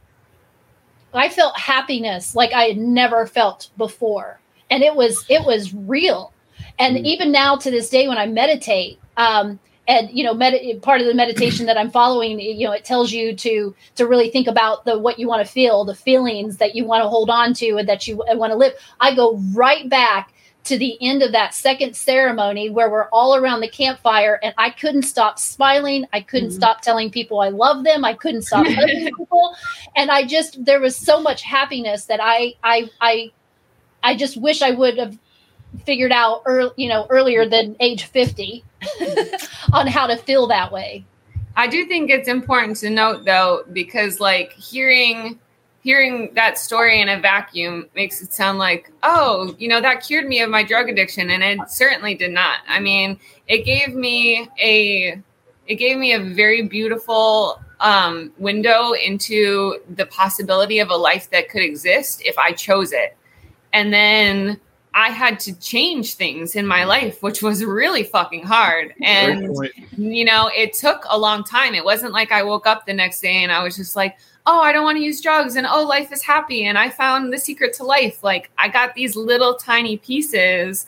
[1.13, 4.41] I felt happiness like I had never felt before.
[4.71, 6.33] And it was, it was real.
[6.79, 7.05] And mm.
[7.05, 11.07] even now to this day, when I meditate, um, and you know med- part of
[11.07, 14.87] the meditation that i'm following you know it tells you to to really think about
[14.87, 17.77] the what you want to feel the feelings that you want to hold on to
[17.77, 20.33] and that you want to live i go right back
[20.65, 24.71] to the end of that second ceremony where we're all around the campfire and I
[24.71, 26.07] couldn't stop smiling.
[26.13, 26.57] I couldn't mm-hmm.
[26.57, 28.05] stop telling people I love them.
[28.05, 29.55] I couldn't stop people.
[29.95, 33.31] And I just there was so much happiness that I I I
[34.03, 35.19] I just wish I would have
[35.85, 38.65] figured out early, you know, earlier than age 50
[39.73, 41.05] on how to feel that way.
[41.57, 45.39] I do think it's important to note though, because like hearing
[45.85, 50.27] hearing that story in a vacuum makes it sound like, oh, you know, that cured
[50.27, 51.29] me of my drug addiction.
[51.29, 52.61] And it certainly did not.
[52.67, 55.21] I mean, it gave me a
[55.67, 61.49] it gave me a very beautiful um, window into the possibility of a life that
[61.49, 63.17] could exist if I chose it.
[63.73, 64.61] And then
[64.97, 68.95] I had to change things in my life, which was really fucking hard.
[69.03, 69.57] And,
[69.97, 71.75] you know, it took a long time.
[71.75, 74.61] It wasn't like I woke up the next day and I was just like, oh,
[74.61, 76.65] I don't want to use drugs and oh, life is happy.
[76.67, 78.23] And I found the secret to life.
[78.23, 80.87] Like, I got these little tiny pieces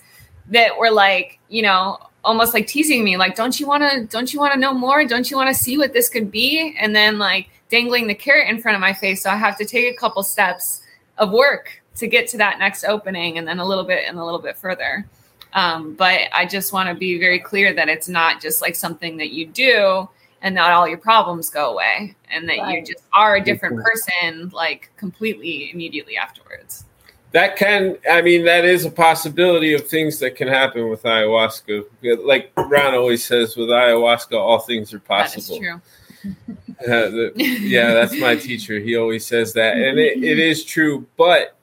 [0.51, 4.33] that were like, you know, almost like teasing me, like, don't you want to, don't
[4.33, 5.05] you want to know more?
[5.05, 6.77] Don't you want to see what this could be?
[6.79, 9.23] And then, like, dangling the carrot in front of my face.
[9.23, 10.83] So I have to take a couple steps
[11.19, 14.25] of work to get to that next opening and then a little bit and a
[14.25, 15.07] little bit further.
[15.53, 19.17] Um, but I just want to be very clear that it's not just like something
[19.17, 20.09] that you do
[20.43, 22.79] and not all your problems go away and that right.
[22.79, 26.85] you just are a different person like completely immediately afterwards.
[27.33, 31.85] That can, I mean, that is a possibility of things that can happen with ayahuasca.
[32.25, 35.59] Like Ron always says, with ayahuasca, all things are possible.
[35.59, 35.81] That
[36.27, 36.35] is true.
[36.81, 38.79] Uh, the, yeah, that's my teacher.
[38.79, 41.07] He always says that, and it, it is true.
[41.17, 41.57] But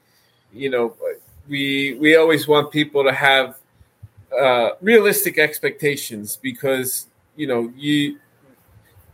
[0.53, 0.95] you know,
[1.47, 3.57] we we always want people to have
[4.39, 8.19] uh, realistic expectations because you know you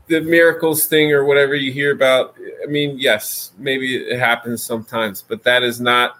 [0.07, 2.35] the miracles thing or whatever you hear about.
[2.63, 6.17] I mean, yes, maybe it happens sometimes, but that is not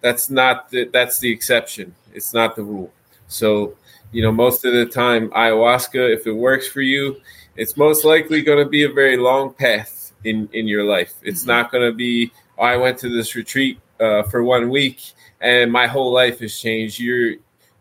[0.00, 1.94] that's not the, that's the exception.
[2.12, 2.92] It's not the rule.
[3.28, 3.74] So
[4.12, 7.20] you know, most of the time, ayahuasca, if it works for you,
[7.56, 11.14] it's most likely going to be a very long path in in your life.
[11.22, 11.50] It's mm-hmm.
[11.50, 12.32] not going to be.
[12.58, 16.58] Oh, I went to this retreat uh, for one week and my whole life has
[16.58, 16.98] changed.
[16.98, 17.34] You're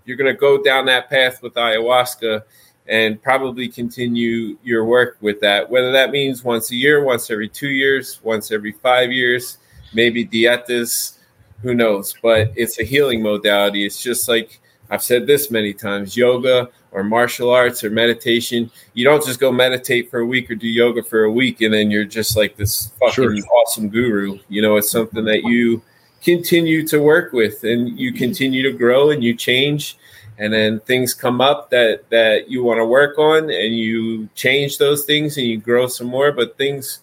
[0.06, 2.44] you're going to go down that path with ayahuasca
[2.88, 5.70] and probably continue your work with that.
[5.70, 9.58] Whether that means once a year, once every two years, once every five years,
[9.94, 11.18] maybe dietas,
[11.62, 12.16] who knows?
[12.24, 13.86] But it's a healing modality.
[13.86, 18.72] It's just like I've said this many times yoga or martial arts or meditation.
[18.94, 21.74] You don't just go meditate for a week or do yoga for a week and
[21.74, 23.36] then you're just like this fucking sure.
[23.58, 24.40] awesome guru.
[24.48, 25.82] You know, it's something that you
[26.28, 29.98] continue to work with and you continue to grow and you change
[30.38, 34.78] and then things come up that that you want to work on and you change
[34.78, 37.00] those things and you grow some more but things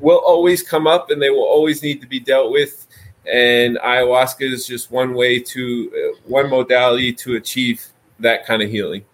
[0.00, 2.88] will always come up and they will always need to be dealt with
[3.24, 7.86] and ayahuasca is just one way to uh, one modality to achieve
[8.18, 9.04] that kind of healing.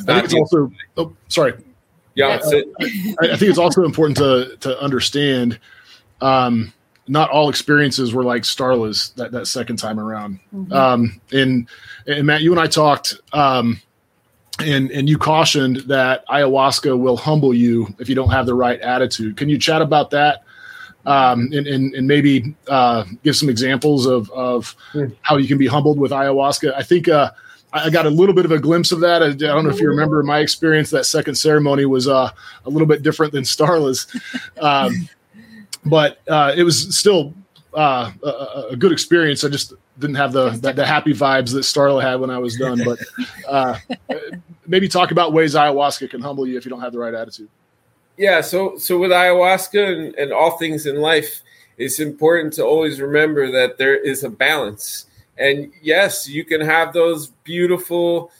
[0.00, 1.52] I think it's also oh, sorry.
[2.14, 5.58] Yeah uh, I, I think it's also important to to understand
[6.22, 6.72] um
[7.08, 10.40] not all experiences were like Starla's that, that second time around.
[10.54, 10.72] Mm-hmm.
[10.72, 11.68] Um, and,
[12.06, 13.80] and Matt, you and I talked, um,
[14.60, 18.80] and, and you cautioned that ayahuasca will humble you if you don't have the right
[18.80, 19.36] attitude.
[19.36, 20.42] Can you chat about that?
[21.06, 25.14] Um, and, and, and maybe uh, give some examples of, of mm.
[25.22, 26.74] how you can be humbled with ayahuasca.
[26.74, 27.30] I think uh,
[27.72, 29.22] I got a little bit of a glimpse of that.
[29.22, 30.90] I, don't know if you remember my experience.
[30.90, 32.30] That second ceremony was uh,
[32.64, 34.06] a little bit different than Starla's.
[34.60, 35.08] Um,
[35.88, 37.34] but uh, it was still
[37.74, 39.44] uh, a, a, good experience.
[39.44, 42.56] I just didn't have the, the, the happy vibes that Starla had when I was
[42.56, 42.80] done.
[42.84, 42.98] But
[43.48, 43.78] uh,
[44.66, 47.48] maybe talk about ways ayahuasca can humble you if you don't have the right attitude.
[48.16, 48.40] Yeah.
[48.40, 51.42] So so with ayahuasca and, and all things in life,
[51.76, 55.06] it's important to always remember that there is a balance.
[55.38, 58.32] And yes, you can have those beautiful,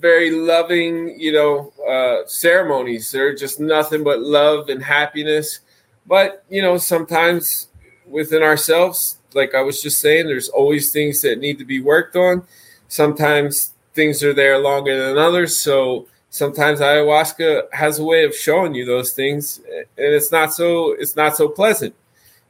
[0.00, 3.12] very loving, you know, uh, ceremonies.
[3.12, 5.60] They're just nothing but love and happiness
[6.06, 7.68] but, you know, sometimes
[8.06, 12.16] within ourselves, like I was just saying, there's always things that need to be worked
[12.16, 12.44] on.
[12.88, 15.58] Sometimes things are there longer than others.
[15.58, 20.92] So sometimes ayahuasca has a way of showing you those things and it's not so
[20.92, 21.94] it's not so pleasant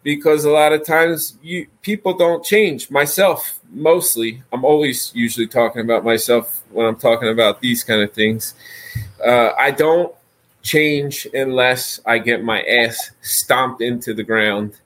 [0.04, 5.82] because a lot of times you people don't change myself mostly i'm always usually talking
[5.82, 8.54] about myself when i'm talking about these kind of things
[9.26, 10.14] uh, i don't
[10.62, 14.79] change unless I get my ass stomped into the ground.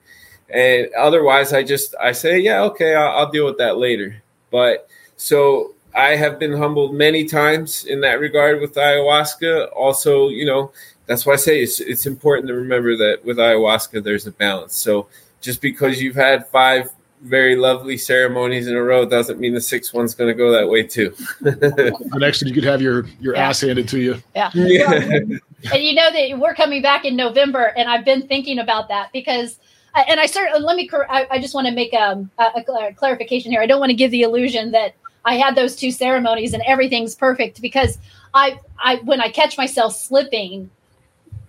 [0.49, 4.21] And otherwise, I just I say, yeah, okay, I'll, I'll deal with that later.
[4.49, 4.87] But
[5.17, 9.69] so I have been humbled many times in that regard with ayahuasca.
[9.75, 10.71] Also, you know,
[11.05, 14.75] that's why I say it's it's important to remember that with ayahuasca there's a balance.
[14.75, 15.07] So
[15.41, 16.89] just because you've had five
[17.21, 20.69] very lovely ceremonies in a row doesn't mean the sixth one's going to go that
[20.69, 21.13] way too.
[21.41, 23.49] the next one you could have your your yeah.
[23.49, 24.21] ass handed to you.
[24.35, 24.51] Yeah.
[24.53, 24.91] yeah.
[24.91, 29.11] and you know that we're coming back in November, and I've been thinking about that
[29.13, 29.59] because.
[30.07, 30.49] And I start.
[30.61, 30.87] Let me.
[31.09, 33.61] I, I just want to make um, a, a clarification here.
[33.61, 34.93] I don't want to give the illusion that
[35.25, 37.97] I had those two ceremonies and everything's perfect because
[38.33, 40.69] I, I when I catch myself slipping,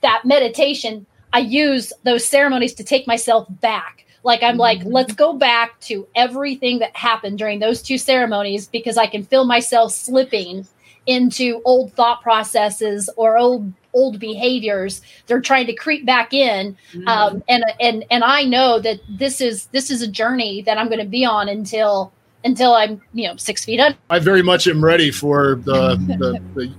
[0.01, 4.93] that meditation, I use those ceremonies to take myself back like I'm like, mm-hmm.
[4.93, 9.45] let's go back to everything that happened during those two ceremonies because I can feel
[9.45, 10.67] myself slipping
[11.07, 17.09] into old thought processes or old old behaviors they're trying to creep back in mm-hmm.
[17.09, 20.89] um, and and and i know that this is this is a journey that i'm
[20.89, 22.13] going to be on until
[22.45, 26.43] until I'm, you know, six feet up I very much am ready for the the,
[26.55, 26.73] the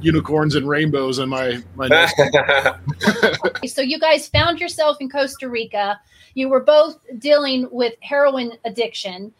[0.00, 1.88] unicorns and rainbows in my my.
[3.66, 6.00] so you guys found yourself in Costa Rica.
[6.34, 9.32] You were both dealing with heroin addiction.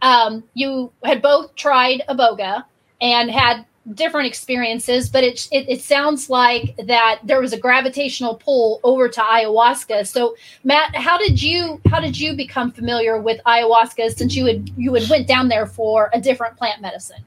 [0.00, 2.64] Um, you had both tried iboga
[3.00, 3.64] and had
[3.94, 9.08] different experiences, but it, it, it sounds like that there was a gravitational pull over
[9.08, 10.06] to ayahuasca.
[10.06, 14.70] So, Matt, how did you how did you become familiar with ayahuasca since you had
[14.76, 17.24] you had went down there for a different plant medicine?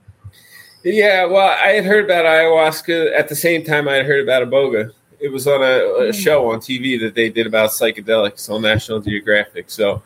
[0.83, 4.47] Yeah, well, I had heard about ayahuasca at the same time I had heard about
[4.47, 4.91] iboga.
[5.25, 6.13] It was on a, a mm.
[6.13, 9.69] show on TV that they did about psychedelics on National Geographic.
[9.69, 10.03] So,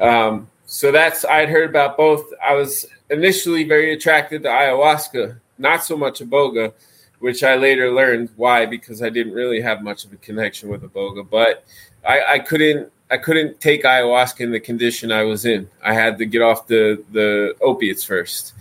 [0.00, 2.24] um, so that's I'd heard about both.
[2.46, 6.72] I was initially very attracted to ayahuasca not so much iboga,
[7.18, 10.82] which I later learned why because I didn't really have much of a connection with
[10.82, 11.28] iboga.
[11.28, 11.64] But
[12.06, 15.68] I, I couldn't I couldn't take ayahuasca in the condition I was in.
[15.82, 18.54] I had to get off the the opiates first.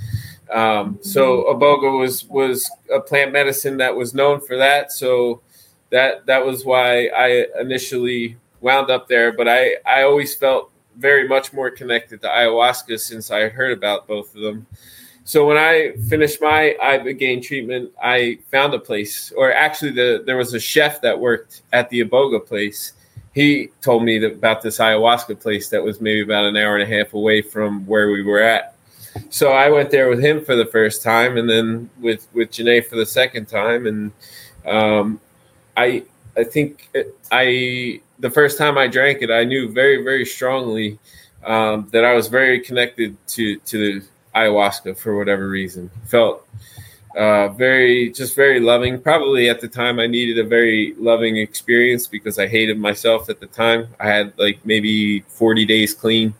[0.51, 4.91] Um, so iboga was was a plant medicine that was known for that.
[4.91, 5.41] So
[5.89, 9.31] that that was why I initially wound up there.
[9.31, 14.07] But I I always felt very much more connected to ayahuasca since I heard about
[14.07, 14.65] both of them.
[15.27, 20.37] So when I finished my ibogaine treatment, I found a place, or actually, the there
[20.37, 22.93] was a chef that worked at the Iboga place.
[23.33, 26.97] He told me about this ayahuasca place that was maybe about an hour and a
[26.97, 28.75] half away from where we were at.
[29.29, 32.85] So I went there with him for the first time, and then with with Jeanae
[32.85, 33.85] for the second time.
[33.85, 34.11] And
[34.65, 35.19] um,
[35.77, 36.03] I
[36.35, 36.89] I think
[37.31, 40.99] I the first time I drank it, I knew very very strongly
[41.45, 44.05] um, that I was very connected to to the
[44.35, 45.89] ayahuasca for whatever reason.
[46.07, 46.47] Felt
[47.17, 49.01] uh, very, just very loving.
[49.01, 53.39] Probably at the time, I needed a very loving experience because I hated myself at
[53.39, 53.87] the time.
[53.99, 56.35] I had like maybe 40 days clean,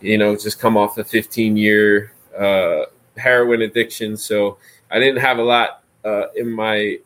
[0.00, 2.84] you know, just come off a 15 year uh,
[3.18, 4.16] heroin addiction.
[4.16, 4.56] So
[4.90, 7.00] I didn't have a lot uh, in my,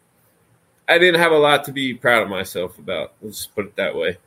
[0.89, 3.13] I didn't have a lot to be proud of myself about.
[3.23, 4.19] Let's put it that way.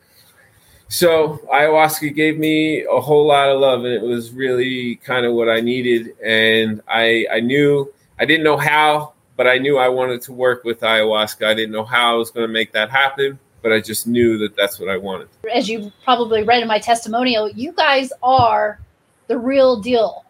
[0.87, 5.33] So ayahuasca gave me a whole lot of love, and it was really kind of
[5.33, 6.15] what I needed.
[6.23, 10.63] And I I knew I didn't know how, but I knew I wanted to work
[10.63, 11.45] with ayahuasca.
[11.45, 14.37] I didn't know how I was going to make that happen, but I just knew
[14.39, 15.27] that that's what I wanted.
[15.53, 18.79] As you probably read in my testimonial, you guys are
[19.27, 20.23] the real deal,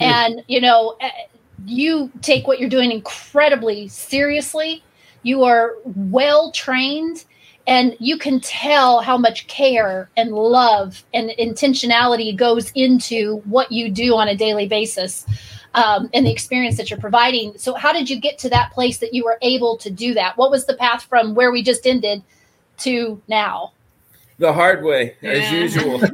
[0.00, 1.10] and you know eh,
[1.66, 4.82] you take what you're doing incredibly seriously.
[5.22, 7.24] You are well trained
[7.66, 13.90] and you can tell how much care and love and intentionality goes into what you
[13.90, 15.26] do on a daily basis
[15.74, 17.56] um, and the experience that you're providing.
[17.58, 20.36] So how did you get to that place that you were able to do that?
[20.36, 22.22] What was the path from where we just ended
[22.78, 23.72] to now?
[24.38, 25.30] The hard way yeah.
[25.30, 26.00] as usual.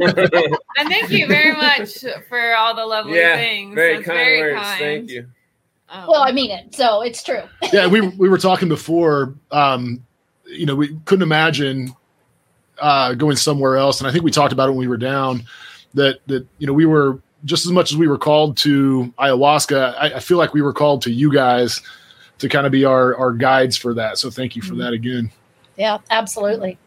[0.79, 3.75] And thank you very much for all the lovely yeah, things.
[3.75, 4.61] very kind very words.
[4.61, 4.79] kind.
[4.79, 5.27] thank you
[5.91, 6.07] oh.
[6.09, 10.03] well i mean it so it's true yeah we, we were talking before um,
[10.49, 11.95] you know, we couldn't imagine
[12.79, 14.01] uh, going somewhere else.
[14.01, 15.45] And I think we talked about it when we were down
[15.95, 19.95] that that you know we were just as much as we were called to ayahuasca.
[19.99, 21.81] I, I feel like we were called to you guys
[22.39, 24.19] to kind of be our our guides for that.
[24.19, 24.83] So thank you for mm-hmm.
[24.83, 25.31] that again.
[25.77, 26.79] Yeah, absolutely.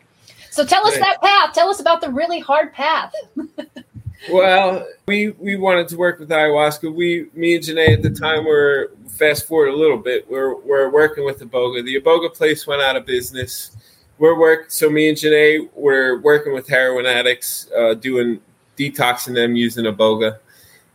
[0.51, 1.53] So tell us that path.
[1.53, 3.13] Tell us about the really hard path.
[4.31, 6.93] well, we we wanted to work with ayahuasca.
[6.93, 10.89] We, me and Jeanae at the time were fast forward a little bit, we're we're
[10.89, 11.83] working with Iboga.
[11.83, 13.75] The Iboga place went out of business.
[14.17, 18.41] We're work so me and Jeanae we're working with heroin addicts, uh, doing
[18.77, 20.39] detoxing them using Iboga.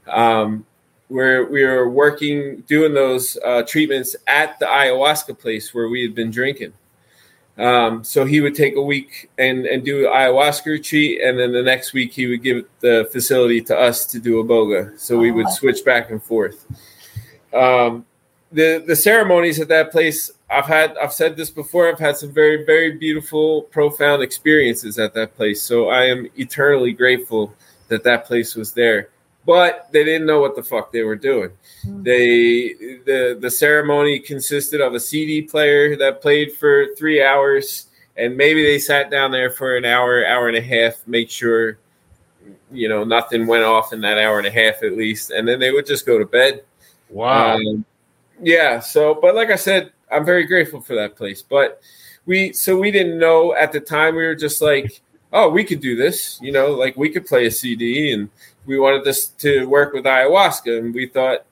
[0.06, 0.66] Um,
[1.08, 6.14] we're we are working doing those uh, treatments at the ayahuasca place where we had
[6.14, 6.72] been drinking.
[7.56, 11.62] Um, so he would take a week and, and do ayahuasca retreat, and then the
[11.62, 14.98] next week he would give the facility to us to do iboga.
[14.98, 16.66] So we would switch back and forth.
[17.52, 18.04] Um,
[18.54, 22.32] the the ceremonies at that place I've had I've said this before I've had some
[22.32, 27.52] very very beautiful profound experiences at that place so I am eternally grateful
[27.88, 29.08] that that place was there
[29.46, 31.50] but they didn't know what the fuck they were doing
[31.86, 32.02] mm-hmm.
[32.02, 32.74] they
[33.04, 38.62] the the ceremony consisted of a CD player that played for 3 hours and maybe
[38.62, 41.78] they sat down there for an hour hour and a half make sure
[42.72, 45.58] you know nothing went off in that hour and a half at least and then
[45.58, 46.62] they would just go to bed
[47.10, 47.84] wow um,
[48.40, 48.80] yeah.
[48.80, 51.42] So, but like I said, I'm very grateful for that place.
[51.42, 51.80] But
[52.26, 54.16] we, so we didn't know at the time.
[54.16, 55.00] We were just like,
[55.32, 56.38] oh, we could do this.
[56.42, 58.30] You know, like we could play a CD, and
[58.66, 61.44] we wanted this to work with ayahuasca, and we thought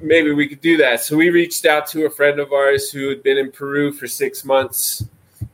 [0.00, 1.00] maybe we could do that.
[1.00, 4.06] So we reached out to a friend of ours who had been in Peru for
[4.06, 5.04] six months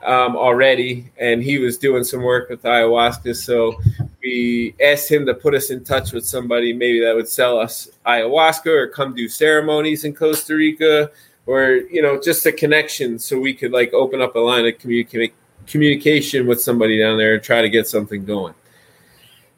[0.05, 3.37] um, already, and he was doing some work with ayahuasca.
[3.37, 3.81] So
[4.23, 7.89] we asked him to put us in touch with somebody maybe that would sell us
[8.07, 11.11] ayahuasca or come do ceremonies in Costa Rica
[11.47, 14.75] or you know just a connection so we could like open up a line of
[14.79, 15.33] communica-
[15.67, 18.55] communication with somebody down there and try to get something going.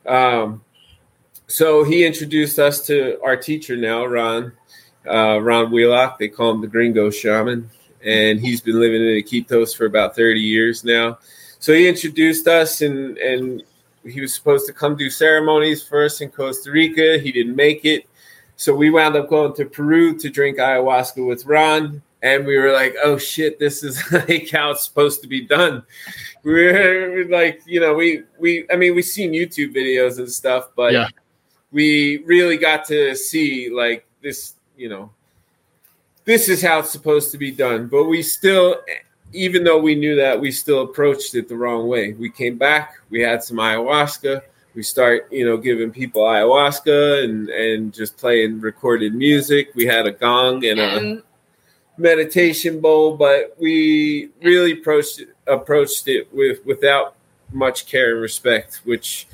[0.05, 0.63] Um,
[1.47, 4.53] so he introduced us to our teacher now, Ron,
[5.09, 6.19] uh, Ron Wheelock.
[6.19, 7.71] They call him the Gringo Shaman,
[8.05, 11.19] and he's been living in Iquitos for about 30 years now.
[11.59, 13.63] So he introduced us, and and
[14.05, 17.19] he was supposed to come do ceremonies first in Costa Rica.
[17.19, 18.07] He didn't make it,
[18.57, 22.03] so we wound up going to Peru to drink ayahuasca with Ron.
[22.23, 25.85] And we were like, "Oh shit, this is like how it's supposed to be done."
[26.43, 30.93] We're like, you know, we we I mean, we've seen YouTube videos and stuff, but
[30.93, 31.09] Yeah.
[31.77, 35.11] We really got to see like this, you know,
[36.25, 37.87] this is how it's supposed to be done.
[37.87, 38.81] But we still,
[39.35, 42.15] even though we knew that, we still approached it the wrong way.
[42.15, 44.41] We came back, we had some ayahuasca.
[44.75, 49.73] We start, you know, giving people ayahuasca and and just playing recorded music.
[49.75, 51.23] We had a gong and a
[51.99, 57.17] meditation bowl, but we really approached it, approached it with without
[57.53, 59.29] much care and respect, which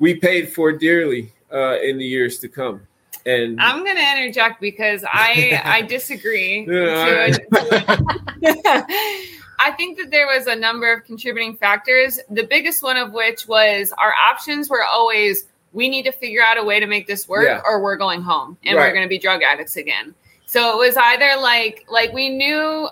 [0.00, 2.86] we paid for dearly uh, in the years to come.
[3.26, 6.66] And I'm going to interject because I I disagree.
[6.68, 8.84] Yeah, to a- to a-
[9.60, 12.18] I think that there was a number of contributing factors.
[12.28, 16.58] The biggest one of which was our options were always we need to figure out
[16.58, 17.60] a way to make this work Yeah.
[17.64, 18.86] or we're going home and Right.
[18.88, 20.14] we're going to be drug addicts again.
[20.46, 22.88] So it was either like like we knew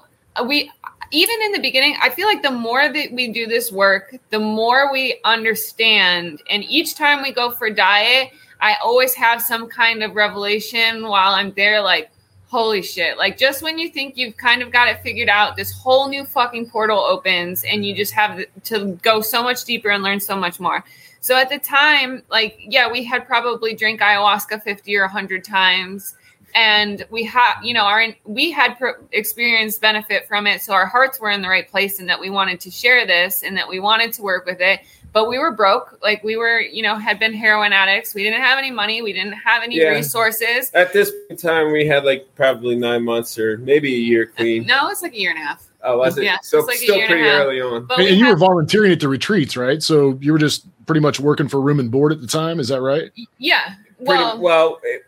[0.47, 0.71] we
[1.13, 4.41] even in the beginning, I feel like the more that we do this work, the
[4.41, 6.43] more we understand.
[6.51, 11.33] And each time we go for diet, I always have some kind of revelation while
[11.35, 12.11] I'm there, like,
[12.47, 13.19] holy shit.
[13.19, 16.25] Like, just when you think you've kind of got it figured out, this whole new
[16.25, 20.37] fucking portal opens and you just have to go so much deeper and learn so
[20.37, 20.83] much more.
[21.21, 26.15] So at the time, like, yeah, we had probably drank ayahuasca 50 or 100 times
[26.55, 30.87] and we had you know our we had pro- experienced benefit from it so our
[30.87, 33.69] hearts were in the right place and that we wanted to share this and that
[33.69, 34.81] we wanted to work with it
[35.13, 38.41] but we were broke like we were you know had been heroin addicts we didn't
[38.41, 39.89] have any money we didn't have any Yeah.
[39.89, 44.67] resources at this time, we had like probably nine months or maybe a year clean.
[44.67, 46.23] no it's like a year and a half Oh, was it?
[46.23, 47.41] Yeah, so it's like a still year and a pretty half.
[47.45, 47.87] early on.
[47.87, 49.83] but And, we and you were volunteering at the retreats, right?
[49.83, 52.61] So you were just pretty much working for room and board at the time.
[52.61, 53.11] Is that right?
[53.39, 55.03] yeah Pretty, well, well, it-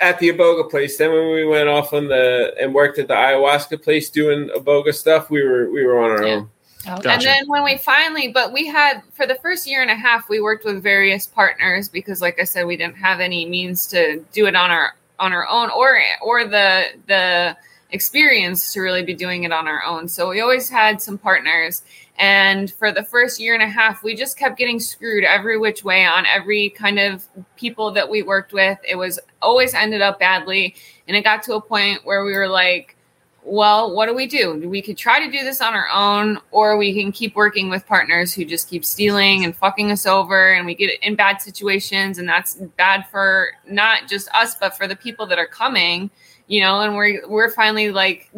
[0.00, 0.96] at the Iboga place.
[0.96, 4.94] Then when we went off on the and worked at the ayahuasca place doing Iboga
[4.94, 6.34] stuff, we were we were on our Yeah.
[6.34, 6.50] own.
[6.86, 7.10] Oh, Gotcha.
[7.10, 10.30] And then when we finally, but we had for the first year and a half,
[10.30, 14.24] we worked with various partners because, like I said, we didn't have any means to
[14.32, 17.56] do it on our on our own, or or the the
[17.90, 20.08] experience to really be doing it on our own.
[20.08, 21.82] So we always had some partners,
[22.18, 25.84] and for the first year and a half, we just kept getting screwed every which
[25.84, 27.26] way on every kind of
[27.56, 28.78] people that we worked with.
[28.88, 30.74] It was always ended up badly,
[31.08, 32.96] and it got to a point where we were like
[33.42, 34.68] well, what do we do?
[34.68, 37.86] We could try to do this on our own, or we can keep working with
[37.86, 42.18] partners who just keep stealing and fucking us over, and we get in bad situations,
[42.18, 46.10] and that's bad for not just us, but for the people that are coming,
[46.48, 46.80] you know.
[46.80, 48.30] And we're we're finally like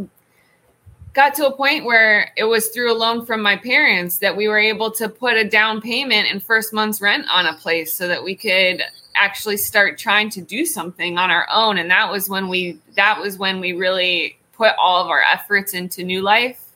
[1.15, 4.49] got to a point where it was through a loan from my parents that we
[4.49, 8.09] were able to put a down payment and first month's rent on a place so
[8.09, 8.83] that we could
[9.15, 11.79] actually start trying to do something on our own.
[11.79, 15.75] And that was when we that was when we really put all of our efforts
[15.75, 16.69] into new life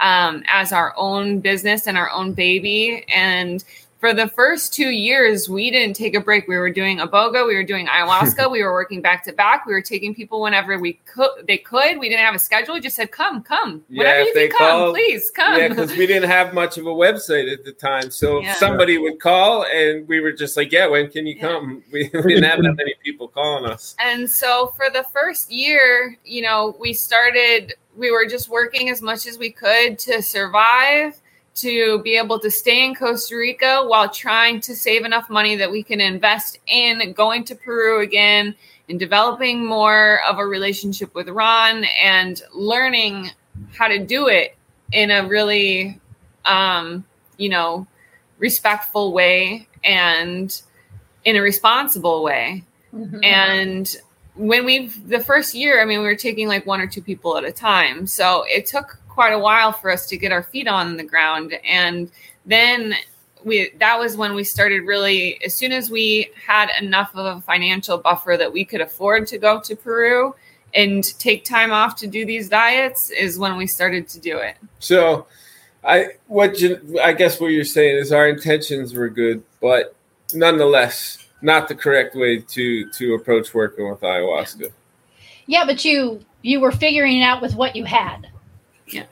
[0.00, 3.04] um, as our own business and our own baby.
[3.14, 3.62] And
[4.00, 7.54] for the first two years we didn't take a break we were doing iboga we
[7.54, 10.94] were doing ayahuasca we were working back to back we were taking people whenever we
[11.04, 14.20] could they could we didn't have a schedule we just said come come Yeah, whenever
[14.22, 16.90] you they can come called- please come Yeah, because we didn't have much of a
[16.90, 18.10] website at the time.
[18.10, 18.54] So Yeah.
[18.54, 21.48] somebody would call, and we were just like, "Yeah, when can you Yeah.
[21.48, 23.94] come?" We, we didn't have that many people calling us.
[23.98, 29.02] And so for the first year, you know, we started, we were just working as
[29.02, 31.20] much as we could to survive,
[31.60, 35.70] to be able to stay in Costa Rica while trying to save enough money that
[35.70, 38.54] we can invest in going to Peru again
[38.88, 43.30] and developing more of a relationship with Ron and learning
[43.76, 44.56] how to do it
[44.92, 46.00] in a really,
[46.44, 47.04] um,
[47.36, 47.86] you know,
[48.38, 50.62] respectful way and
[51.24, 53.24] in a responsible way mhm.
[53.24, 53.96] and
[54.34, 57.36] when we the first year i mean we were taking like one or two people
[57.36, 60.68] at a time so it took quite a while for us to get our feet
[60.68, 62.10] on the ground and
[62.46, 62.94] then
[63.44, 67.40] we that was when we started really as soon as we had enough of a
[67.40, 70.34] financial buffer that we could afford to go to peru
[70.74, 74.56] and take time off to do these diets is when we started to do it
[74.78, 75.26] So,
[75.84, 79.94] I what you, I guess what you're saying is our intentions were good, but
[80.34, 84.72] nonetheless not the correct way to to approach working with ayahuasca.
[85.46, 88.29] Yeah, but you you were figuring it out with what you had.
[88.92, 89.06] Yeah.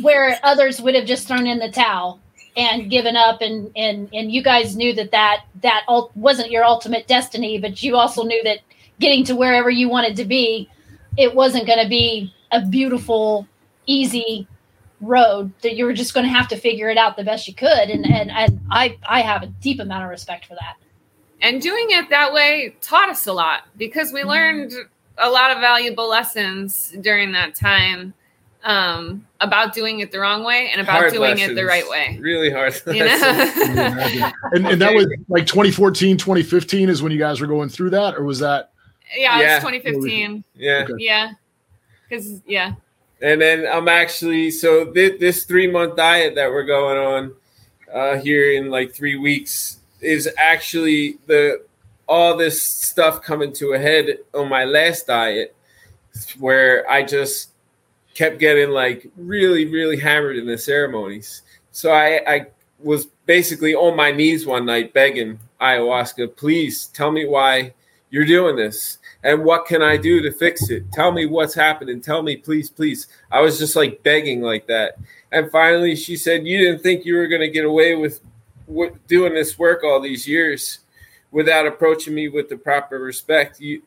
[0.00, 2.20] Where others would have just thrown in the towel
[2.56, 5.82] and given up and and and you guys knew that that that
[6.14, 8.60] wasn't your ultimate destiny but you also knew that
[9.00, 10.68] getting to wherever you wanted to be
[11.16, 13.46] it wasn't going to be a beautiful
[13.86, 14.46] easy
[15.00, 17.54] road that you were just going to have to figure it out the best you
[17.54, 20.76] could and and, and i i have a deep amount of respect for that.
[21.42, 24.30] And doing it that way taught us a lot because we mm-hmm.
[24.30, 24.72] learned
[25.18, 28.14] a lot of valuable lessons during that time
[28.64, 31.52] um, about doing it the wrong way and about hard doing lessons.
[31.52, 32.18] it the right way.
[32.20, 32.74] Really hard.
[32.86, 33.12] You know?
[34.52, 38.14] and, and that was like 2014, 2015 is when you guys were going through that,
[38.14, 38.72] or was that?
[39.16, 39.58] Yeah, yeah.
[39.58, 40.44] it was 2015.
[40.54, 40.72] Yeah.
[40.84, 40.92] Okay.
[40.98, 41.32] Yeah.
[42.08, 42.74] Because, yeah.
[43.20, 47.34] And then I'm actually, so this, this three month diet that we're going on
[47.92, 51.64] uh, here in like three weeks is actually the
[52.06, 55.56] all this stuff coming to a head on my last diet
[56.38, 57.53] where I just
[58.14, 61.42] kept getting like really, really hammered in the ceremonies.
[61.72, 62.46] So I, I
[62.78, 67.74] was basically on my knees one night begging ayahuasca, please tell me why
[68.10, 70.92] you're doing this and what can I do to fix it?
[70.92, 72.00] Tell me what's happening.
[72.00, 73.08] Tell me, please, please.
[73.32, 74.98] I was just like begging like that.
[75.32, 78.20] And finally, she said, You didn't think you were going to get away with
[79.08, 80.80] doing this work all these years
[81.30, 83.60] without approaching me with the proper respect.
[83.60, 83.82] You,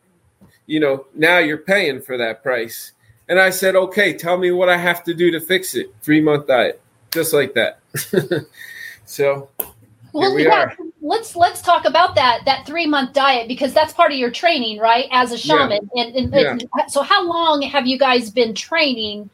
[0.65, 2.91] you know, now you're paying for that price.
[3.30, 5.93] And I said, okay, tell me what I have to do to fix it.
[6.01, 7.80] Three month diet, just like that.
[9.05, 9.49] so
[10.13, 14.11] well, we yeah, let's let's talk about that that three month diet because that's part
[14.11, 15.05] of your training, right?
[15.11, 16.03] As a shaman, yeah.
[16.03, 16.51] and, and, yeah.
[16.51, 19.30] and, so how long have you guys been training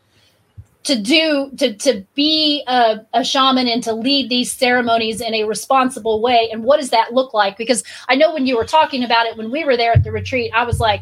[0.83, 5.43] to do to to be a, a shaman and to lead these ceremonies in a
[5.45, 6.49] responsible way?
[6.51, 7.57] And what does that look like?
[7.57, 10.11] Because I know when you were talking about it when we were there at the
[10.11, 11.01] retreat, I was like,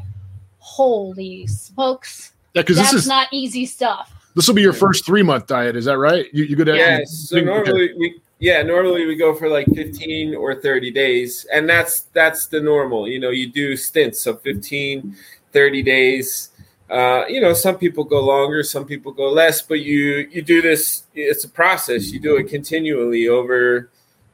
[0.59, 4.11] "Holy smokes!" Yeah, because this is not easy stuff.
[4.35, 6.25] This will be your first three month diet, is that right?
[6.33, 7.03] You, you go to yeah.
[7.05, 7.93] So normally okay.
[7.97, 12.61] we yeah normally we go for like fifteen or thirty days, and that's that's the
[12.61, 13.07] normal.
[13.07, 15.15] You know, you do stints of 15,
[15.51, 16.49] 30 days.
[16.89, 20.61] Uh, you know, some people go longer, some people go less, but you you do
[20.61, 21.03] this.
[21.13, 22.11] It's a process.
[22.11, 23.89] You do it continually over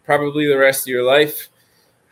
[0.05, 1.49] probably the rest of your life.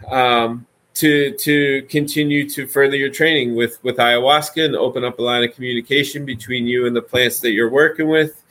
[0.08, 5.22] Um, to to continue to further your training with with ayahuasca and open up a
[5.22, 8.42] line of communication between you and the plants that you're working with.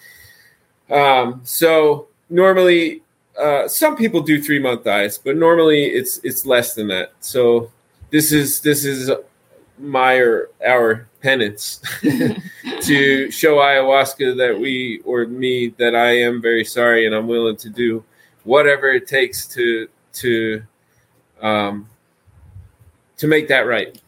[0.90, 3.02] Um, so normally,
[3.40, 7.12] uh, some people do three month diets, but normally it's it's less than that.
[7.20, 7.70] So
[8.10, 9.10] this is this is
[9.78, 16.64] my or our penance to show ayahuasca that we or me that I am very
[16.64, 18.04] sorry and I'm willing to do
[18.44, 20.62] whatever it takes to to
[21.40, 21.88] um,
[23.18, 24.00] to make that right.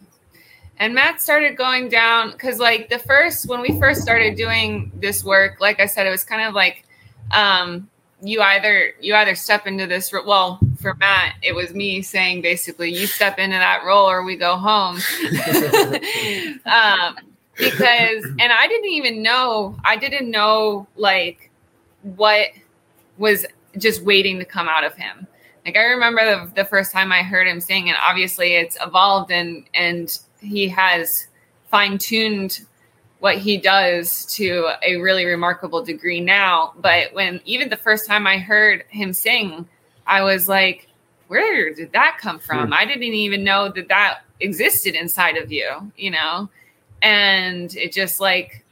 [0.78, 5.24] And Matt started going down because, like, the first when we first started doing this
[5.24, 6.84] work, like I said, it was kind of like
[7.32, 7.88] um,
[8.22, 10.12] you either you either step into this.
[10.12, 14.36] Well, for Matt, it was me saying basically, you step into that role or we
[14.36, 14.96] go home.
[16.66, 17.16] um,
[17.57, 21.50] because, and I didn't even know, I didn't know like
[22.02, 22.48] what
[23.16, 23.46] was
[23.78, 25.26] just waiting to come out of him.
[25.66, 29.32] Like I remember the, the first time I heard him sing, and obviously it's evolved
[29.32, 31.26] and and he has
[31.70, 32.64] fine tuned
[33.18, 36.72] what he does to a really remarkable degree now.
[36.78, 39.66] But when even the first time I heard him sing,
[40.06, 40.86] I was like,
[41.28, 42.68] where did that come from?
[42.68, 42.74] Hmm.
[42.74, 46.48] I didn't even know that that existed inside of you, you know?
[47.02, 48.64] And it just like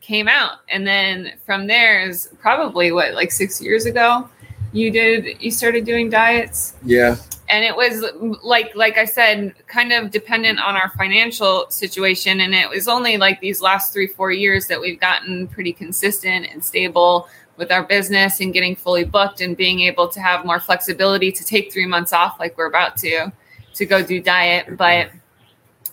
[0.00, 0.58] came out.
[0.68, 4.28] And then from there is probably what, like six years ago,
[4.72, 6.74] you did you started doing diets?
[6.82, 7.16] Yeah.
[7.48, 8.04] And it was
[8.42, 13.16] like like i said kind of dependent on our financial situation and it was only
[13.16, 17.82] like these last three four years that we've gotten pretty consistent and stable with our
[17.82, 21.86] business and getting fully booked and being able to have more flexibility to take three
[21.86, 23.32] months off like we're about to
[23.74, 24.76] to go do diet.
[24.76, 25.10] But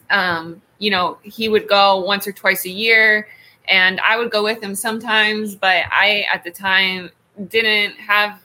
[0.09, 3.27] um you know he would go once or twice a year
[3.67, 7.09] and i would go with him sometimes but i at the time
[7.47, 8.44] didn't have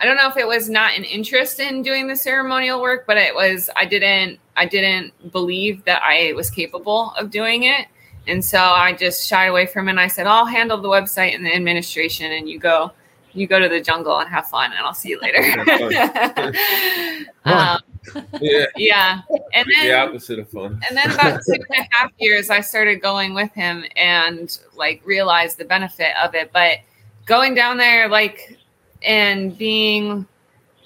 [0.00, 3.18] I don't know if it was not an interest in doing the ceremonial work, but
[3.18, 7.86] it was I didn't I didn't believe that I was capable of doing it.
[8.26, 11.34] And so I just shied away from it and I said, I'll handle the website
[11.34, 12.92] and the administration and you go
[13.32, 15.38] you go to the jungle and have fun and I'll see you later.
[17.44, 17.78] um,
[18.40, 18.64] yeah.
[18.76, 19.20] yeah.
[19.52, 20.80] And then the opposite of fun.
[20.88, 25.02] And then about two and a half years I started going with him and like
[25.04, 26.52] realized the benefit of it.
[26.54, 26.78] But
[27.26, 28.58] going down there like
[29.02, 30.26] and being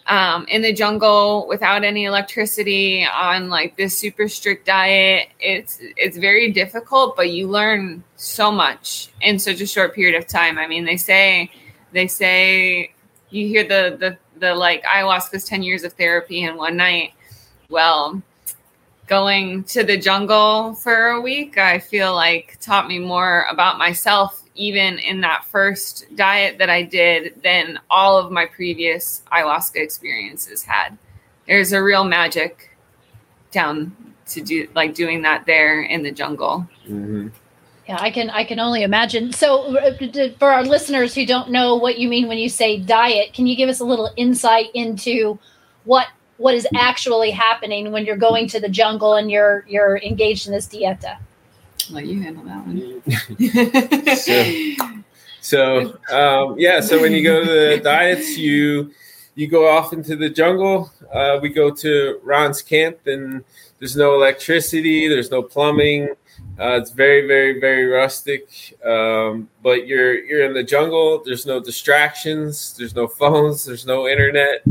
[0.06, 5.28] um, in the jungle without any electricity on like this super strict diet.
[5.40, 10.26] It's it's very difficult, but you learn so much in such a short period of
[10.26, 10.58] time.
[10.58, 11.50] I mean, they say
[11.92, 12.92] they say
[13.30, 17.12] you hear the the the like ayahuasca's 10 years of therapy in one night.
[17.70, 18.22] Well,
[19.06, 24.42] going to the jungle for a week, I feel like taught me more about myself
[24.54, 30.62] even in that first diet that I did than all of my previous ayahuasca experiences
[30.62, 30.96] had.
[31.46, 32.76] There's a real magic
[33.50, 33.96] down
[34.26, 36.66] to do like doing that there in the jungle.
[36.84, 37.28] Mm-hmm.
[37.88, 39.32] Yeah, I can I can only imagine.
[39.32, 39.92] So uh,
[40.38, 43.56] for our listeners who don't know what you mean when you say diet, can you
[43.56, 45.38] give us a little insight into
[45.84, 50.46] what what is actually happening when you're going to the jungle and you're you're engaged
[50.46, 51.18] in this dieta?
[51.90, 53.02] Let you handle that one.
[55.40, 58.92] so, so um, yeah, so when you go to the diets, you
[59.34, 60.92] you go off into the jungle.
[61.12, 63.44] Uh, we go to Ron's camp, and
[63.78, 66.08] there's no electricity, there's no plumbing.
[66.58, 68.78] Uh, it's very, very, very rustic.
[68.84, 71.22] Um, but you're you're in the jungle.
[71.24, 72.74] There's no distractions.
[72.76, 73.64] There's no phones.
[73.64, 74.64] There's no internet.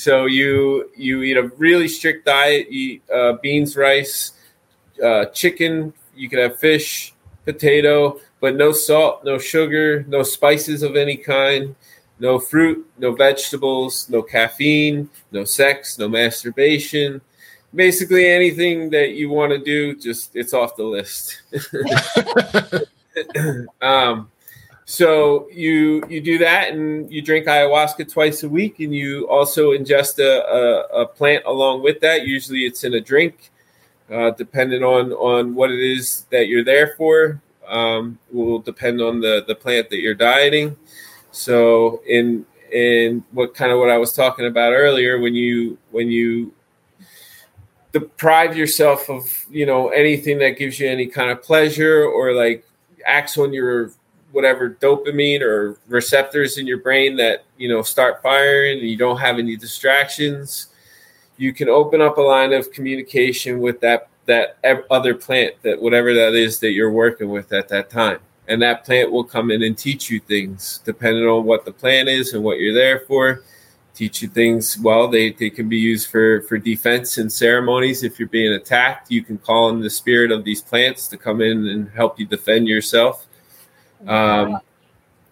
[0.00, 2.72] So you you eat a really strict diet.
[2.72, 4.32] You eat uh, beans, rice,
[5.04, 5.92] uh, chicken.
[6.16, 7.12] You can have fish,
[7.44, 11.76] potato, but no salt, no sugar, no spices of any kind,
[12.18, 17.20] no fruit, no vegetables, no caffeine, no sex, no masturbation
[17.72, 21.40] basically anything that you want to do, just it's off the list.
[23.82, 24.28] um,
[24.90, 29.70] so you you do that, and you drink ayahuasca twice a week, and you also
[29.70, 32.26] ingest a, a, a plant along with that.
[32.26, 33.52] Usually, it's in a drink,
[34.10, 37.40] uh, depending on on what it is that you're there for.
[37.68, 40.76] Um, will depend on the the plant that you're dieting.
[41.30, 46.08] So in in what kind of what I was talking about earlier, when you when
[46.08, 46.52] you
[47.92, 52.66] deprive yourself of you know anything that gives you any kind of pleasure or like
[53.06, 53.92] acts on your
[54.32, 59.18] whatever dopamine or receptors in your brain that you know start firing and you don't
[59.18, 60.68] have any distractions
[61.40, 64.58] you can open up a line of communication with that that
[64.90, 68.18] other plant that whatever that is that you're working with at that time.
[68.46, 72.08] And that plant will come in and teach you things depending on what the plant
[72.08, 73.42] is and what you're there for.
[73.94, 78.02] Teach you things well they, they can be used for for defense and ceremonies.
[78.02, 81.40] If you're being attacked you can call in the spirit of these plants to come
[81.40, 83.26] in and help you defend yourself
[84.06, 84.60] um,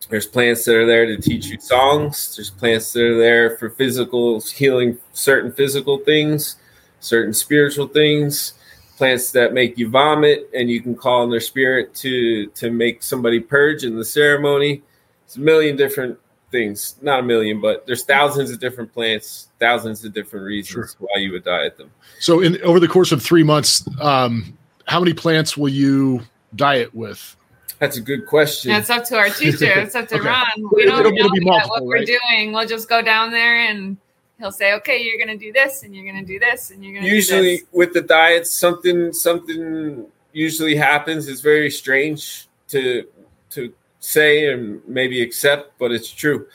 [0.08, 3.70] there's plants that are there to teach you songs there's plants that are there for
[3.70, 6.56] physical healing certain physical things
[7.00, 8.54] certain spiritual things
[8.96, 13.02] plants that make you vomit and you can call on their spirit to to make
[13.02, 14.82] somebody purge in the ceremony
[15.24, 16.18] it's a million different
[16.50, 16.96] things.
[17.02, 21.08] Not a million, but there's thousands of different plants, thousands of different reasons sure.
[21.08, 21.90] why you would diet them.
[22.20, 24.56] So, in over the course of three months, um,
[24.86, 26.22] how many plants will you
[26.56, 27.36] diet with?
[27.78, 28.70] That's a good question.
[28.72, 29.66] That's up to our teacher.
[29.66, 30.26] It's up to okay.
[30.26, 30.46] Ron.
[30.72, 32.52] We don't it'll, know it'll multiple, what we're doing.
[32.52, 33.96] We'll just go down there and
[34.38, 36.84] he'll say, "Okay, you're going to do this, and you're going to do this, and
[36.84, 41.28] you're going to." Usually, with the diets, something something usually happens.
[41.28, 43.06] It's very strange to
[43.50, 46.46] to say and maybe accept, but it's true.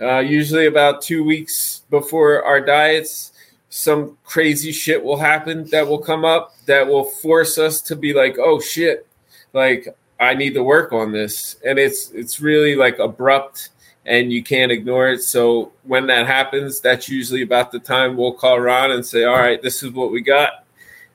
[0.00, 3.32] Uh, usually, about two weeks before our diets,
[3.68, 8.12] some crazy shit will happen that will come up that will force us to be
[8.12, 9.06] like, "Oh shit!"
[9.52, 13.70] Like I need to work on this, and it's it's really like abrupt,
[14.06, 15.22] and you can't ignore it.
[15.22, 19.38] So when that happens, that's usually about the time we'll call Ron and say, "All
[19.38, 20.64] right, this is what we got."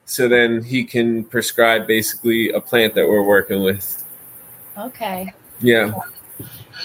[0.04, 4.04] So then he can prescribe basically a plant that we're working with.
[4.76, 5.32] Okay.
[5.60, 5.92] Yeah.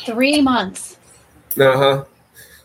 [0.05, 0.97] Three months.
[1.57, 2.05] Uh huh.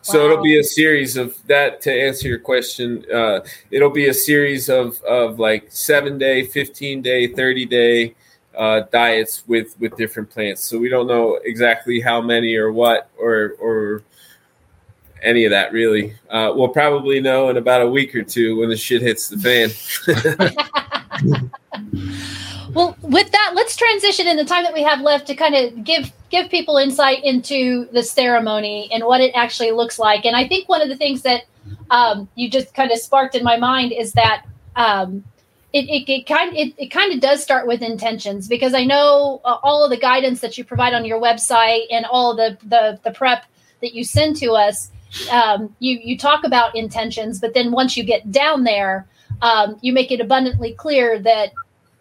[0.03, 0.25] So wow.
[0.25, 3.05] it'll be a series of that to answer your question.
[3.13, 3.41] Uh,
[3.71, 8.15] it'll be a series of of like seven day, fifteen day, thirty day
[8.57, 10.65] uh, diets with with different plants.
[10.65, 14.03] So we don't know exactly how many or what or or
[15.23, 16.15] any of that really.
[16.29, 19.39] Uh, we'll probably know in about a week or two when the shit hits the
[19.39, 19.71] fan.
[22.73, 25.83] Well, with that, let's transition in the time that we have left to kind of
[25.83, 30.25] give give people insight into the ceremony and what it actually looks like.
[30.25, 31.43] And I think one of the things that
[31.91, 34.45] um, you just kind of sparked in my mind is that
[34.77, 35.25] um,
[35.73, 39.41] it, it, it, kind it, it kind of does start with intentions because I know
[39.45, 42.99] uh, all of the guidance that you provide on your website and all the the,
[43.05, 43.45] the prep
[43.81, 44.91] that you send to us.
[45.31, 49.07] Um, you you talk about intentions, but then once you get down there,
[49.43, 51.53] um, you make it abundantly clear that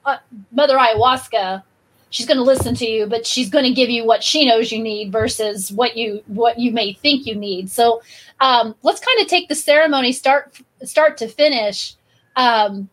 [0.06, 0.18] uh,
[0.52, 1.64] Mother Ayahuasca
[2.10, 4.72] she's going to listen to you, but she's going to give you what she knows
[4.72, 7.70] you need versus what you what you may think you need.
[7.70, 8.02] So
[8.40, 11.96] um, let's kind of take the ceremony start start to finish.
[12.36, 12.90] Um,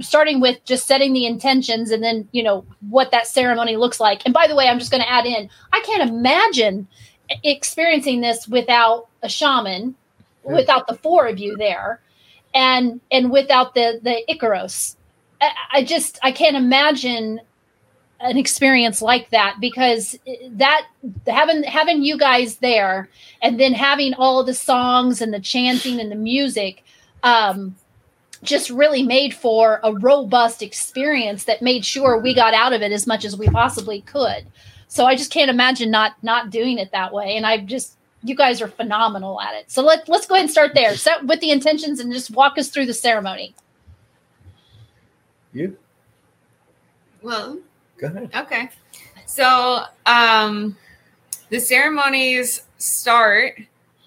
[0.00, 4.22] starting with just setting the intentions and then you know what that ceremony looks like.
[4.24, 6.86] And by the way i'm just going to add in i can't imagine
[7.44, 9.94] experiencing this without a shaman
[10.44, 12.00] without the four of you there
[12.54, 14.96] and and without the the icaros.
[15.40, 17.40] I, I just i can't imagine
[18.20, 20.18] an experience like that because
[20.50, 20.86] that
[21.26, 23.08] having having you guys there
[23.42, 26.82] and then having all the songs and the chanting and the music
[27.22, 27.76] um
[28.42, 32.92] just really made for a robust experience that made sure we got out of it
[32.92, 34.46] as much as we possibly could.
[34.88, 37.36] So I just can't imagine not not doing it that way.
[37.36, 39.70] And I just you guys are phenomenal at it.
[39.70, 40.96] So let let's go ahead and start there.
[40.96, 43.54] Set with the intentions and just walk us through the ceremony.
[45.52, 45.76] You?
[47.22, 47.58] Well,
[47.98, 48.30] go ahead.
[48.34, 48.70] Okay.
[49.26, 50.76] So um
[51.50, 53.60] the ceremonies start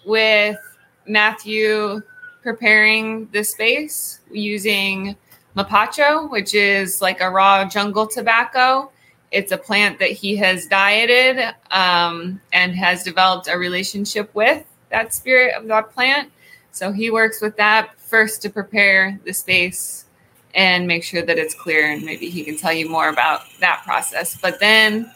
[0.05, 0.57] with
[1.05, 2.01] Matthew
[2.41, 5.15] preparing the space using
[5.55, 8.91] mapacho, which is like a raw jungle tobacco.
[9.31, 15.13] It's a plant that he has dieted um, and has developed a relationship with that
[15.13, 16.31] spirit of that plant.
[16.71, 20.05] So he works with that first to prepare the space
[20.53, 21.91] and make sure that it's clear.
[21.91, 24.37] And maybe he can tell you more about that process.
[24.41, 25.09] But then,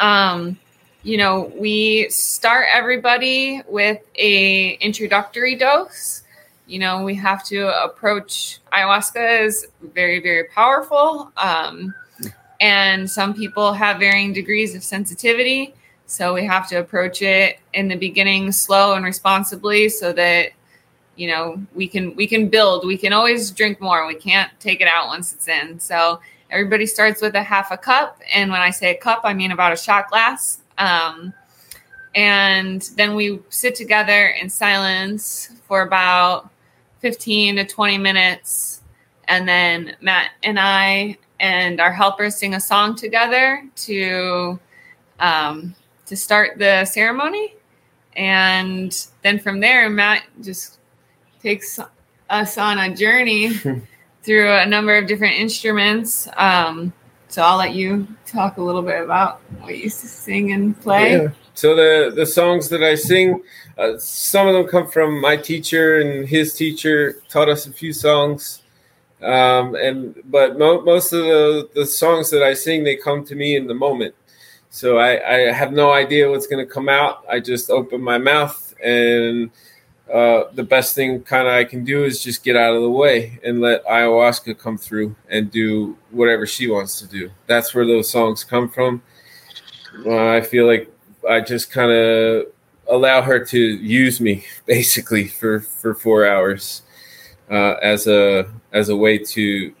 [0.00, 0.58] um,
[1.02, 6.22] you know, we start everybody with a introductory dose.
[6.66, 11.32] You know, we have to approach ayahuasca is very, very powerful.
[11.36, 11.94] Um,
[12.60, 15.74] and some people have varying degrees of sensitivity.
[16.06, 20.50] So we have to approach it in the beginning slow and responsibly so that
[21.16, 24.80] you know we can we can build we can always drink more we can't take
[24.80, 28.60] it out once it's in so everybody starts with a half a cup and when
[28.60, 31.34] i say a cup i mean about a shot glass um,
[32.14, 36.50] and then we sit together in silence for about
[37.00, 38.82] 15 to 20 minutes.
[39.28, 44.58] And then Matt and I and our helpers sing a song together to
[45.20, 45.74] um,
[46.06, 47.54] to start the ceremony.
[48.16, 50.78] And then from there, Matt just
[51.42, 51.78] takes
[52.30, 53.52] us on a journey
[54.22, 56.26] through a number of different instruments.
[56.36, 56.92] Um,
[57.38, 61.12] so I'll let you talk a little bit about what you sing and play.
[61.12, 61.28] Yeah.
[61.54, 63.40] So the the songs that I sing,
[63.78, 67.92] uh, some of them come from my teacher and his teacher taught us a few
[67.92, 68.62] songs.
[69.22, 73.36] Um, and but mo- most of the the songs that I sing, they come to
[73.36, 74.16] me in the moment.
[74.70, 77.24] So I, I have no idea what's going to come out.
[77.30, 79.52] I just open my mouth and
[80.12, 82.90] uh, the best thing kind of I can do is just get out of the
[82.90, 87.30] way and let ayahuasca come through and do whatever she wants to do.
[87.46, 89.02] That's where those songs come from.
[90.06, 90.90] Uh, I feel like
[91.28, 92.46] I just kind of
[92.88, 96.82] allow her to use me basically for for four hours
[97.50, 99.74] uh, as a as a way to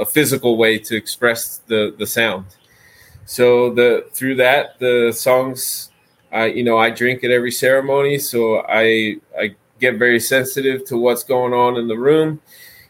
[0.00, 2.46] a physical way to express the the sound.
[3.26, 5.90] So the through that the songs
[6.36, 10.98] I, you know, I drink at every ceremony, so I I get very sensitive to
[10.98, 12.40] what's going on in the room,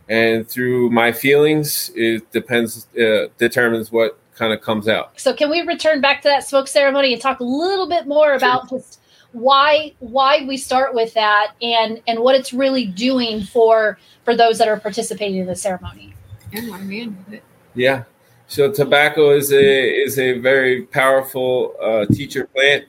[0.09, 5.19] and through my feelings, it depends uh, determines what kind of comes out.
[5.21, 8.35] So, can we return back to that smoke ceremony and talk a little bit more
[8.35, 8.79] about sure.
[8.79, 14.35] just why why we start with that and and what it's really doing for for
[14.35, 16.15] those that are participating in the ceremony?
[16.53, 17.45] And why we ended it.
[17.77, 18.05] Yeah.
[18.49, 22.87] So tobacco is a is a very powerful uh, teacher plant.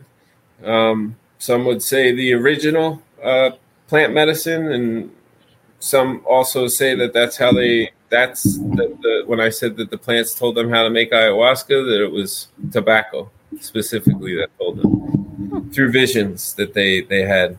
[0.63, 3.51] Um, some would say the original uh,
[3.87, 5.11] plant medicine, and
[5.79, 7.91] some also say that that's how they.
[8.09, 11.67] That's the, the, when I said that the plants told them how to make ayahuasca,
[11.67, 13.29] that it was tobacco
[13.59, 17.57] specifically that told them through visions that they they had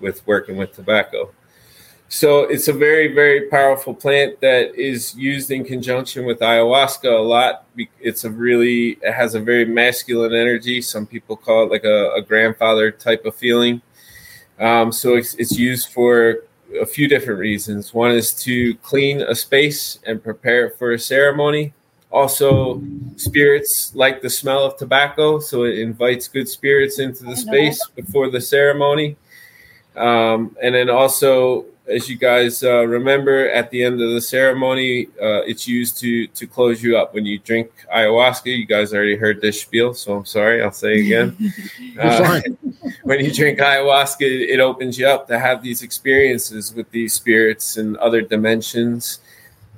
[0.00, 1.30] with working with tobacco.
[2.08, 7.22] So it's a very, very powerful plant that is used in conjunction with ayahuasca a
[7.22, 7.66] lot.
[8.00, 10.80] It's a really, it has a very masculine energy.
[10.80, 13.82] Some people call it like a, a grandfather type of feeling.
[14.60, 16.44] Um, so it's, it's used for
[16.80, 17.92] a few different reasons.
[17.92, 21.72] One is to clean a space and prepare it for a ceremony.
[22.10, 22.80] Also,
[23.16, 28.30] spirits like the smell of tobacco, so it invites good spirits into the space before
[28.30, 29.16] the ceremony.
[29.96, 35.06] Um, and then also as you guys uh, remember, at the end of the ceremony,
[35.20, 37.14] uh, it's used to to close you up.
[37.14, 41.00] When you drink ayahuasca, you guys already heard this spiel, so I'm sorry, I'll say
[41.00, 41.36] again.
[41.96, 42.40] Uh,
[43.04, 47.76] when you drink ayahuasca, it opens you up to have these experiences with these spirits
[47.76, 49.20] and other dimensions.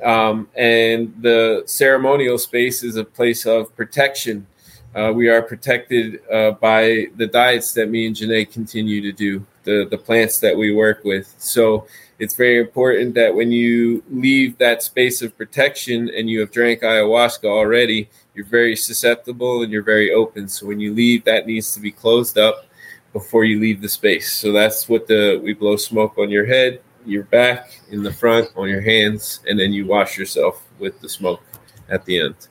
[0.02, 4.46] Um, and the ceremonial space is a place of protection.
[4.94, 9.44] Uh, we are protected uh, by the diets that me and Jeanae continue to do,
[9.66, 11.34] the, the plants that we work with.
[11.36, 11.86] So
[12.18, 16.80] it's very important that when you leave that space of protection and you have drank
[16.80, 20.48] ayahuasca already, you're very susceptible and you're very open.
[20.48, 22.66] So when you leave, that needs to be closed up
[23.12, 24.32] before you leave the space.
[24.32, 28.48] So that's what the we blow smoke on your head, your back, in the front,
[28.56, 31.42] on your hands, and then you wash yourself with the smoke
[31.88, 32.48] at the end.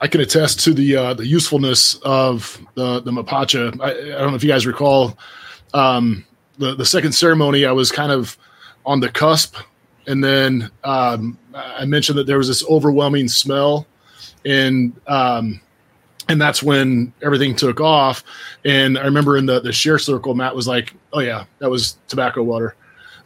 [0.00, 3.78] I can attest to the uh, the usefulness of the the mapacho.
[3.80, 5.18] I, I, don't know if you guys recall
[5.74, 6.24] um,
[6.60, 7.64] the the second ceremony.
[7.64, 8.38] I was kind of
[8.86, 9.56] on the cusp,
[10.06, 13.86] and then um, I mentioned that there was this overwhelming smell,
[14.44, 15.60] and um,
[16.28, 18.22] and that's when everything took off.
[18.64, 21.98] And I remember in the the share circle, Matt was like, "Oh yeah, that was
[22.06, 22.76] tobacco water."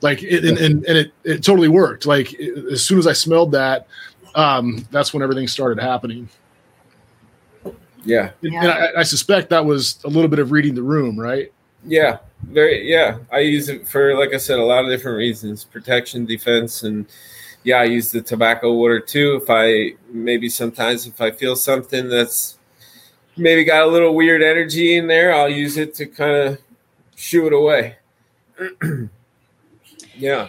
[0.01, 2.05] Like it, and, and, and it, it totally worked.
[2.05, 3.87] Like it, as soon as I smelled that,
[4.35, 6.28] um, that's when everything started happening.
[8.05, 11.18] Yeah, and, and I, I, suspect that was a little bit of reading the room,
[11.18, 11.53] right?
[11.87, 12.91] Yeah, very.
[12.91, 16.82] Yeah, I use it for, like I said, a lot of different reasons: protection, defense,
[16.82, 17.07] and
[17.62, 19.41] yeah, I use the tobacco water too.
[19.43, 22.59] If I maybe sometimes if I feel something that's
[23.37, 26.59] maybe got a little weird energy in there, I'll use it to kind of
[27.16, 27.97] shoo it away.
[30.16, 30.49] yeah,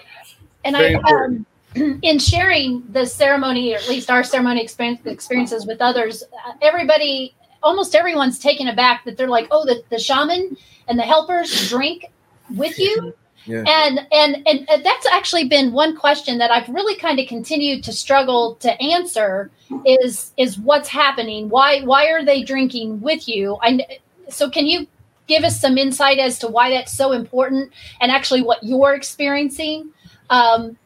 [0.64, 1.12] and Very I.
[1.12, 1.46] Um,
[2.02, 6.24] in sharing the ceremony, or at least our ceremony experience, experiences with others,
[6.62, 10.56] everybody almost everyone's taken aback that they're like, oh, the, the shaman
[10.88, 12.12] and the helpers drink
[12.56, 13.14] with you.
[13.46, 13.64] Yeah.
[13.68, 17.94] And, and and that's actually been one question that I've really kind of continued to
[17.94, 19.52] struggle to answer
[19.86, 24.88] is is what's happening why why are they drinking with you I so can you
[25.28, 29.90] give us some insight as to why that's so important and actually what you're experiencing
[30.30, 30.78] um,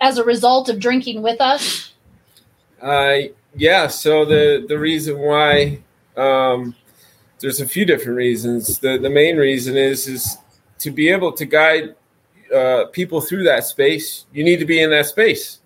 [0.00, 1.92] as a result of drinking with us?
[2.80, 3.18] Uh,
[3.54, 3.86] yeah.
[3.86, 5.78] So the the reason why
[6.16, 6.74] um,
[7.40, 8.78] there's a few different reasons.
[8.78, 10.38] The the main reason is is
[10.78, 11.94] to be able to guide
[12.54, 14.26] uh, people through that space.
[14.32, 15.60] You need to be in that space.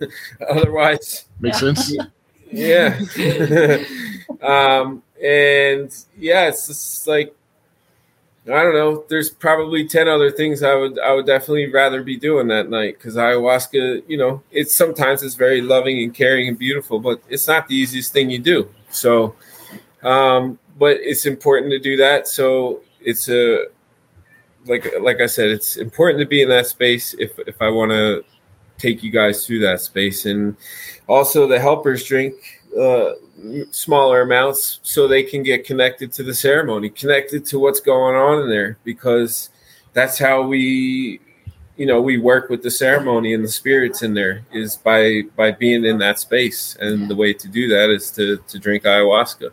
[0.48, 1.92] Otherwise, makes sense.
[2.50, 2.98] Yeah.
[4.42, 7.34] um, and yeah, it's just like
[8.46, 9.04] I don't know.
[9.08, 12.96] There's probably ten other things I would I would definitely rather be doing that night
[12.98, 17.48] because ayahuasca, you know, it's sometimes it's very loving and caring and beautiful, but it's
[17.48, 18.68] not the easiest thing you do.
[18.90, 19.34] So
[20.04, 22.28] um, but it's important to do that.
[22.28, 23.66] So it's a
[24.66, 27.92] like like I said, it's important to be in that space if if I want
[27.92, 28.24] to
[28.78, 30.56] take you guys through that space, and
[31.06, 32.34] also the helpers drink
[32.78, 33.12] uh,
[33.70, 38.42] smaller amounts so they can get connected to the ceremony, connected to what's going on
[38.42, 39.50] in there, because
[39.92, 41.20] that's how we
[41.76, 45.52] you know we work with the ceremony and the spirits in there is by by
[45.52, 46.76] being in that space.
[46.80, 49.52] And the way to do that is to to drink ayahuasca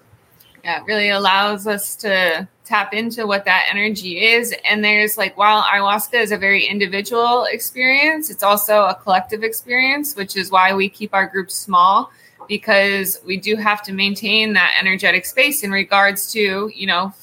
[0.63, 4.55] yeah, it really allows us to tap into what that energy is.
[4.63, 10.15] And there's like, while ayahuasca is a very individual experience, it's also a collective experience,
[10.15, 12.11] which is why we keep our groups small
[12.47, 17.13] because we do have to maintain that energetic space in regards to, you know,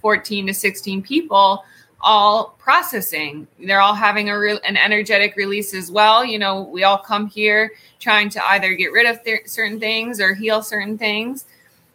[0.00, 1.64] 14 to 16 people
[2.02, 3.46] all processing.
[3.58, 6.24] They're all having a re- an energetic release as well.
[6.24, 10.18] You know, we all come here trying to either get rid of th- certain things
[10.20, 11.44] or heal certain things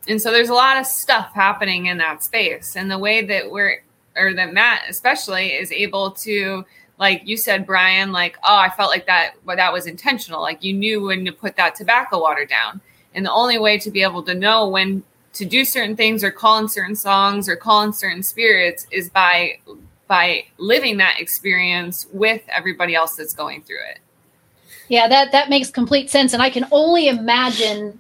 [0.08, 2.76] and so there's a lot of stuff happening in that space.
[2.76, 3.84] And the way that we're
[4.18, 6.64] or that matt especially is able to
[6.98, 10.42] like you said brian like oh i felt like that well, that was intentional.
[10.42, 12.82] Like you knew when to put that tobacco water down.
[13.14, 15.04] And the only way to be able to know when
[15.34, 19.10] to do certain things or call in certain songs or call in certain spirits is
[19.10, 19.60] by
[20.08, 24.00] by living that experience with everybody else that's going through it.
[24.88, 26.32] Yeah that that makes complete sense.
[26.34, 28.00] And i can only imagine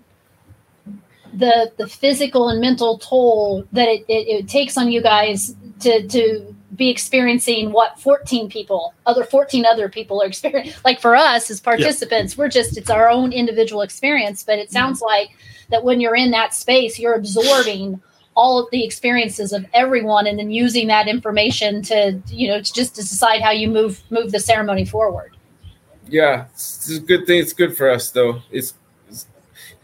[1.38, 6.08] the the physical and mental toll that it, it, it, takes on you guys to
[6.08, 10.74] to be experiencing what 14 people other 14 other people are experiencing.
[10.86, 15.00] Like for us as participants we're just it's our own individual experience but it sounds
[15.00, 15.08] mm-hmm.
[15.08, 15.30] like
[15.70, 18.02] that when you're in that space you're absorbing
[18.36, 22.74] all of the experiences of everyone and then using that information to you know to
[22.74, 25.36] just to decide how you move move the ceremony forward.
[26.08, 28.42] Yeah it's a good thing it's good for us though.
[28.52, 28.74] It's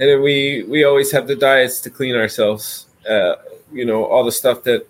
[0.01, 2.87] and then we we always have the diets to clean ourselves.
[3.07, 3.35] Uh,
[3.71, 4.87] you know, all the stuff that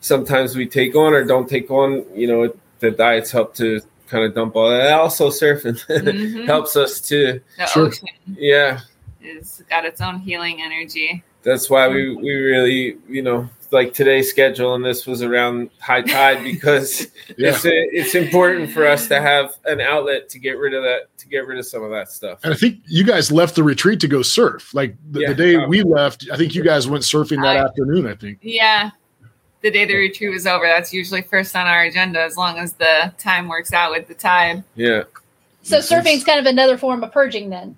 [0.00, 2.02] sometimes we take on or don't take on.
[2.14, 4.90] You know, the diets help to kind of dump all that.
[4.92, 6.46] Also, surfing mm-hmm.
[6.46, 7.42] helps us to.
[7.58, 7.86] The sure.
[7.88, 8.80] ocean, yeah,
[9.20, 11.22] it's got its own healing energy.
[11.42, 16.00] That's why we we really you know like today's schedule and this was around high
[16.00, 17.50] tide because Yeah.
[17.50, 21.28] it's it's important for us to have an outlet to get rid of that to
[21.28, 22.38] get rid of some of that stuff.
[22.44, 24.72] And I think you guys left the retreat to go surf.
[24.72, 25.82] Like the, Yeah, the day probably.
[25.82, 28.06] we left, I think you guys went surfing that I- afternoon.
[28.06, 28.38] I think.
[28.40, 28.92] Yeah.
[29.62, 32.74] The day the retreat was over, that's usually first on our agenda as long as
[32.74, 34.62] the time works out with the tide.
[34.74, 35.04] Yeah,
[35.62, 37.76] So surfing's kind of another form of purging then.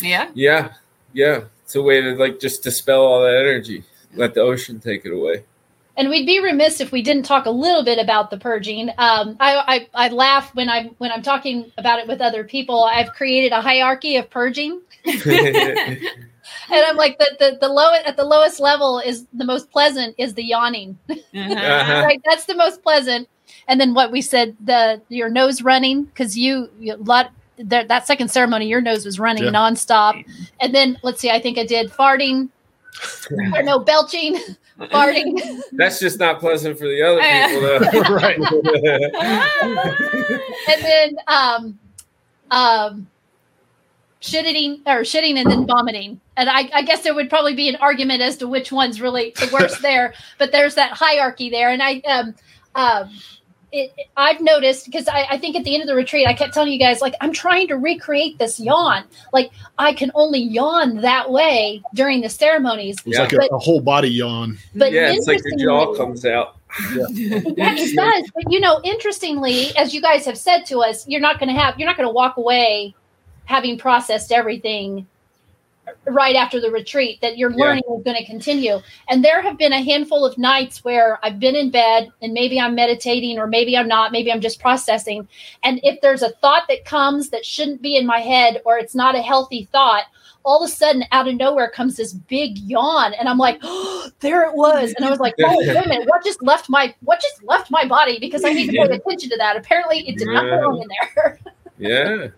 [0.00, 0.30] Yeah.
[0.34, 0.72] yeah,
[1.12, 1.42] yeah.
[1.62, 3.84] It's a way to like just dispel all that energy.
[4.14, 5.44] Let the ocean take it away.
[5.96, 8.88] And we'd be remiss if we didn't talk a little bit about the purging.
[8.98, 12.84] Um, I, I I laugh when I'm when I'm talking about it with other people.
[12.84, 15.98] I've created a hierarchy of purging, and
[16.70, 20.34] I'm like the the, the low at the lowest level is the most pleasant is
[20.34, 20.98] the yawning.
[21.10, 21.16] Uh-huh.
[22.04, 23.28] Right, that's the most pleasant.
[23.66, 28.06] And then what we said the your nose running because you, you lot that that
[28.06, 29.50] second ceremony your nose was running Yeah.
[29.50, 30.24] nonstop.
[30.60, 32.50] And then let's see, I think I did farting
[33.54, 34.36] or no belching,
[34.80, 35.60] farting.
[35.72, 37.20] That's just not pleasant for the other
[37.90, 38.38] people, right.
[40.68, 41.78] and then um
[42.50, 43.06] um
[44.20, 47.76] shitting or shitting and then vomiting and I, I guess there would probably be an
[47.76, 51.80] argument as to which one's really the worst there but there's that hierarchy there and
[51.80, 52.34] i um
[52.74, 53.10] um
[53.72, 56.54] it, I've noticed because I, I think at the end of the retreat, I kept
[56.54, 59.04] telling you guys, like, I'm trying to recreate this yawn.
[59.32, 62.96] Like, I can only yawn that way during the ceremonies.
[63.04, 63.22] It's Yeah.
[63.22, 64.58] like a, a whole body yawn.
[64.74, 66.56] But yeah, it's like the jaw comes out.
[66.92, 68.30] Yeah, it does.
[68.34, 71.58] But you know, interestingly, as you guys have said to us, you're not going to
[71.60, 72.94] have, you're not going to walk away
[73.44, 75.06] having processed everything
[76.06, 77.20] right after the retreat.
[77.20, 77.64] That your Yeah.
[77.64, 78.78] learning is going to continue.
[79.08, 82.60] And there have been a handful of nights where I've been in bed and maybe
[82.60, 84.12] I'm meditating or maybe I'm not.
[84.12, 85.28] Maybe I'm just processing.
[85.62, 88.94] And if there's a thought that comes that shouldn't be in my head or it's
[88.94, 90.04] not a healthy thought.
[90.44, 94.08] All of a sudden, out of nowhere comes this big yawn, and I'm like, oh,
[94.20, 96.08] "There it was!" And I was like, "Oh, wait a minute!
[96.08, 99.28] What just left my what just left my body?" Because I need to pay attention
[99.30, 99.56] to that.
[99.56, 101.38] Apparently, it did not belong in there.
[101.76, 102.28] Yeah.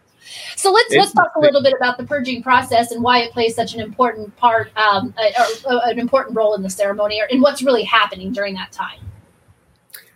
[0.56, 3.54] So let's let's talk a little bit about the purging process and why it plays
[3.54, 7.26] such an important part, um, uh, or, uh, an important role in the ceremony, or
[7.26, 8.98] in what's really happening during that time.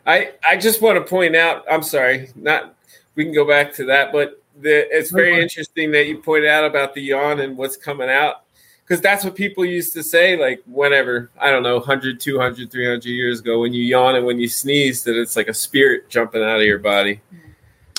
[0.07, 1.65] I I just want to point out.
[1.71, 2.75] I'm sorry, not
[3.15, 5.43] we can go back to that, but the, it's very Okay.
[5.43, 8.45] interesting that you pointed out about the yawn and what's coming out
[8.85, 13.05] because that's what people used to say like whenever i don't know 100 200 300
[13.05, 16.43] years ago when you yawn and when you sneeze that it's like a spirit jumping
[16.43, 17.21] out of your body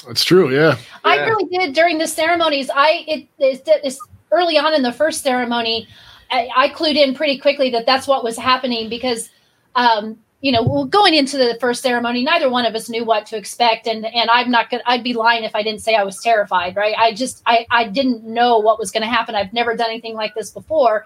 [0.08, 0.54] That's true.
[0.54, 0.78] Yeah.
[1.04, 1.26] I Yeah.
[1.26, 2.70] really did during the ceremonies.
[2.74, 4.00] I it it's, it's
[4.32, 5.88] early on in the first ceremony.
[6.32, 9.30] I, I clued in pretty quickly that that's what was happening because,
[9.76, 13.26] um, you know, well, going into the first ceremony, neither one of us knew what
[13.28, 14.84] to expect, and and I'm not gonna.
[14.86, 16.76] I'd be lying if I didn't say I was terrified.
[16.76, 16.96] Right?
[16.98, 19.34] I just I I didn't know what was going to happen.
[19.36, 21.06] I've never done anything like this before.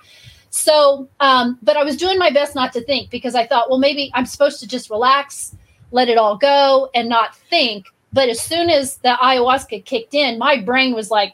[0.50, 3.78] So, um, but I was doing my best not to think because I thought, well,
[3.80, 5.56] maybe I'm supposed to just relax,
[5.91, 7.86] let it all go, and not think.
[8.12, 11.34] But as soon as the ayahuasca kicked in, my brain was like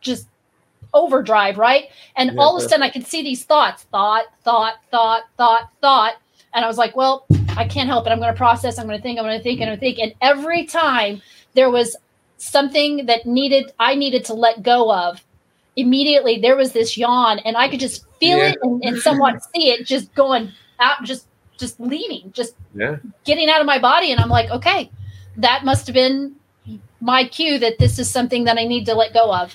[0.00, 0.26] just
[0.94, 1.84] overdrive, right?
[2.16, 2.40] And Yeah.
[2.40, 6.14] all of a sudden I could see these thoughts, thought, thought, thought, thought, thought.
[6.54, 8.10] And I was like, well, I can't help it.
[8.10, 8.78] I'm going to process.
[8.78, 9.18] I'm going to think.
[9.18, 9.60] I'm going to think.
[9.60, 9.98] I'm going to think.
[9.98, 11.20] And every time
[11.54, 11.94] there was
[12.38, 15.22] something that needed, I needed to let go of,
[15.76, 18.52] immediately there was this yawn, and I could just feel Yeah.
[18.52, 20.50] it and, and somewhat see it just going
[20.80, 21.26] out, just
[21.58, 24.12] just leaving, just yeah getting out of my body.
[24.12, 24.90] And I'm like, okay,
[25.36, 26.36] that must have been
[27.00, 29.54] my cue that this is something that I need to let go of.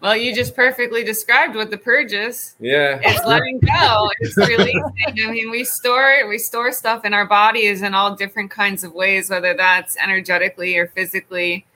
[0.00, 2.54] Well, you just perfectly described what the purge is.
[2.60, 4.08] yeah It's letting go.
[4.20, 4.82] It's releasing.
[5.06, 8.94] I mean, we store we store stuff in our bodies in all different kinds of
[8.94, 11.66] ways, whether that's energetically or physically.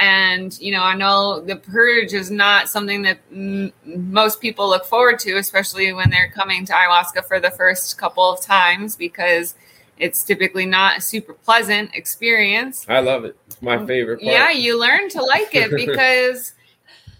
[0.00, 4.84] And you know, I know the purge is not something that m- most people look
[4.84, 9.56] forward to, especially when they're coming to ayahuasca for the first couple of times, because
[10.02, 12.84] it's typically not a super pleasant experience.
[12.88, 16.54] i love it it's my favorite part Yeah, you learn to like it because,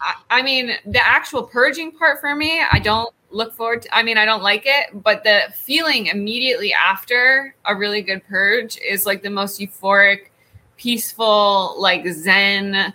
[0.00, 3.96] I, I mean, the actual purging part for me, I don't look forward to.
[3.96, 8.78] I mean, I don't like it, but the feeling immediately after a really good purge
[8.78, 10.30] is like the most euphoric,
[10.76, 12.92] peaceful, like Zen,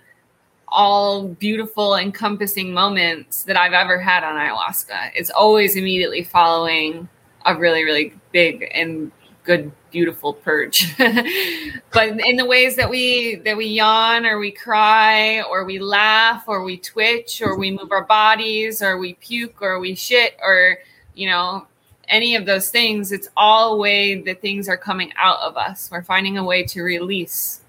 [0.67, 5.11] all beautiful, encompassing moments that I've ever had on ayahuasca.
[5.15, 7.07] It's always immediately following
[7.45, 9.11] a really, really big and
[9.47, 15.41] good beautiful purge but in the ways that we that we yawn or we cry
[15.43, 19.79] or we laugh or we twitch or we move our bodies or we puke or
[19.79, 20.77] we shit or
[21.15, 21.65] you know
[22.09, 25.89] any of those things it's all way that things are coming out of us.
[25.91, 27.61] We're finding a way to release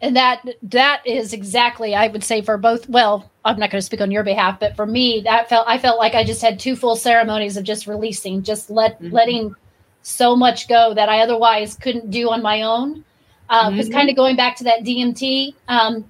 [0.00, 3.86] and that that is exactly i would say for both well i'm not going to
[3.86, 6.58] speak on your behalf but for me that felt i felt like i just had
[6.58, 9.14] two full ceremonies of just releasing just let mm-hmm.
[9.14, 9.54] letting
[10.02, 13.04] so much go that i otherwise couldn't do on my own
[13.48, 13.92] because um, mm-hmm.
[13.92, 16.04] kind of going back to that dmt um,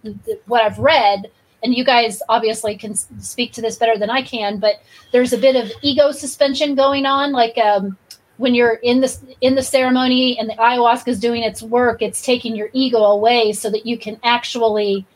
[0.46, 1.30] what i've read
[1.62, 4.80] and you guys obviously can speak to this better than i can but
[5.12, 7.96] there's a bit of ego suspension going on like um,
[8.36, 12.22] when you're in the in the ceremony and the ayahuasca is doing its work, it's
[12.22, 15.06] taking your ego away so that you can actually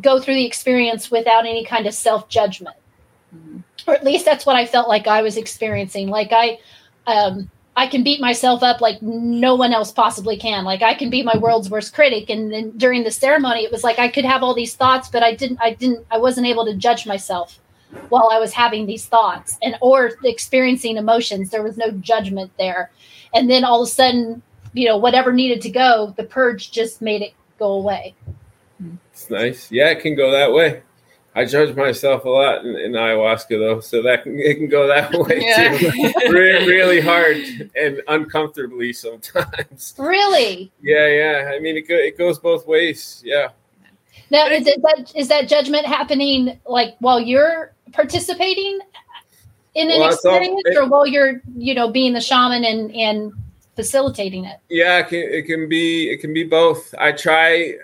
[0.00, 2.76] go through the experience without any kind of self judgment.
[3.34, 3.58] Mm-hmm.
[3.86, 6.08] Or at least that's what I felt like I was experiencing.
[6.08, 6.58] Like I,
[7.06, 10.64] um, I can beat myself up like no one else possibly can.
[10.64, 12.28] Like I can be my world's worst critic.
[12.28, 15.22] And then during the ceremony, it was like I could have all these thoughts, but
[15.22, 15.58] I didn't.
[15.60, 16.06] I didn't.
[16.10, 17.58] I wasn't able to judge myself
[18.08, 21.50] while I was having these thoughts and or experiencing emotions.
[21.50, 22.90] There was no judgment there.
[23.34, 24.42] And then all of a sudden,
[24.72, 28.14] you know, whatever needed to go, the purge just made it go away.
[29.12, 29.70] It's nice.
[29.70, 30.82] Yeah, it can go that way.
[31.34, 34.86] I judge myself a lot in, in ayahuasca though, so that can, it can go
[34.86, 35.78] that way yeah.
[35.78, 36.12] too.
[36.30, 39.94] really, really hard and uncomfortably sometimes.
[39.98, 40.70] Really?
[40.82, 41.52] Yeah, yeah.
[41.54, 43.22] I mean, it, go, it goes both ways.
[43.24, 43.48] Yeah.
[44.32, 48.78] Now, is, that is that judgment happening like while you're participating
[49.74, 53.32] in an well, experience, it, or while you're you know being the shaman and and
[53.76, 54.56] facilitating it?
[54.70, 56.94] Yeah, it can, it can be it can be both.
[56.98, 57.74] I try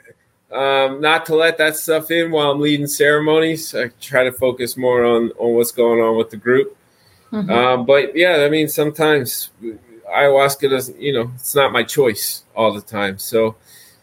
[0.51, 3.75] um, not to let that stuff in while I'm leading ceremonies.
[3.75, 6.75] I try to focus more on on what's going on with the group.
[7.31, 7.51] Mm-hmm.
[7.51, 9.51] Um, but yeah, I mean, sometimes
[10.11, 13.19] ayahuasca doesn't, you know, it's not my choice all the time.
[13.19, 13.57] So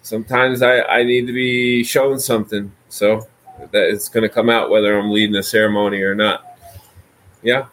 [0.05, 2.71] sometimes I, I need to be shown something.
[2.89, 3.27] So
[3.71, 6.45] that it's going to come out whether I'm leading a ceremony or not.
[7.41, 7.67] Yeah.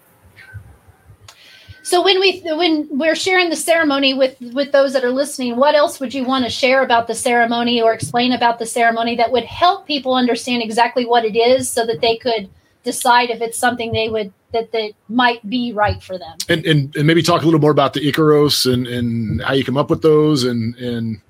[1.84, 5.74] So when we when we're sharing the ceremony with with those that are listening, what
[5.74, 9.32] else would you want to share about the ceremony or explain about the ceremony that
[9.32, 12.48] would help people understand exactly what it is, so that they could
[12.84, 16.38] decide if it's something they would that that might be right for them.
[16.48, 19.64] And and, and maybe talk a little more about the Icaros and and how you
[19.64, 21.20] come up with those and and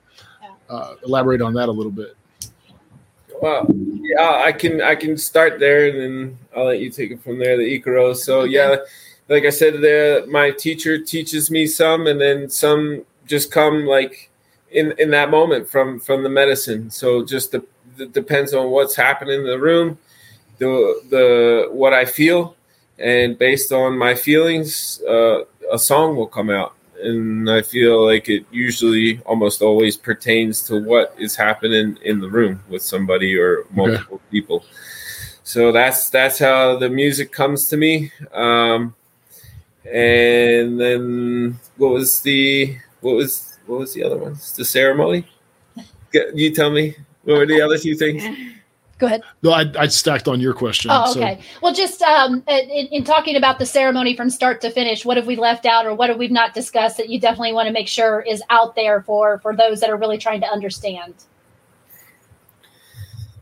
[0.73, 2.17] uh, elaborate on that a little bit.
[3.41, 3.67] Well,
[4.01, 7.39] yeah, I can I can start there, and then I'll let you take it from
[7.39, 7.57] there.
[7.57, 8.17] The Icaros.
[8.17, 8.77] So yeah,
[9.29, 14.31] like I said, there my teacher teaches me some, and then some just come like
[14.71, 16.91] in in that moment from from the medicine.
[16.91, 17.65] So just the,
[17.97, 19.99] the depends on what's happening in the room,
[20.59, 22.57] the the what I feel,
[22.99, 28.29] and based on my feelings, uh, a song will come out and I feel like
[28.29, 33.65] it usually almost always pertains to what is happening in the room with somebody or
[33.71, 34.25] multiple okay.
[34.31, 34.65] people.
[35.45, 38.13] So that's that's how the music comes to me.
[38.33, 38.95] Um,
[39.85, 44.55] and then what was the what was what was the other ones?
[44.57, 45.27] The ceremony?
[46.13, 46.97] You tell me.
[47.25, 48.23] What were the other two things?
[49.03, 49.25] Go ahead.
[49.43, 50.93] No, I, I stacked on your question.
[50.93, 51.41] Oh, okay.
[51.41, 51.59] So.
[51.61, 55.27] Well, just um, in, in, talking about the ceremony from start to finish, what have
[55.27, 57.89] we left out, or what have we not discussed that you definitely want to make
[57.89, 61.15] sure is out there for for those that are really trying to understand?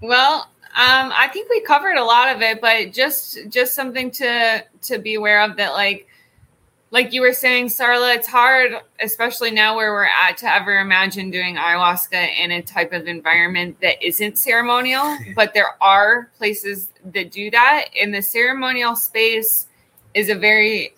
[0.00, 4.64] Well, um, I think we covered a lot of it, but just just something to
[4.84, 6.08] to be aware of that, like
[6.92, 11.30] like you were saying, Starla, it's hard, especially now where we're at, to ever imagine
[11.30, 15.16] doing ayahuasca in a type of environment that isn't ceremonial.
[15.36, 17.86] but there are places that do that.
[18.00, 19.68] And the ceremonial space
[20.14, 20.94] is a very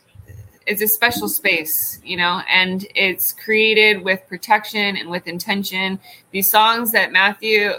[0.64, 5.98] it's a special space, you know, and it's created with protection and with intention.
[6.30, 7.72] These songs that Matthew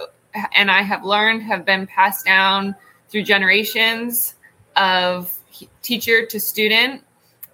[0.53, 2.75] and I have learned have been passed down
[3.07, 4.35] through generations
[4.75, 5.33] of
[5.81, 7.03] teacher to student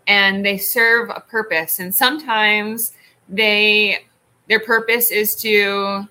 [0.10, 1.80] and they serve a purpose.
[1.80, 2.91] And sometimes
[3.30, 4.06] they
[4.48, 6.07] their purpose is to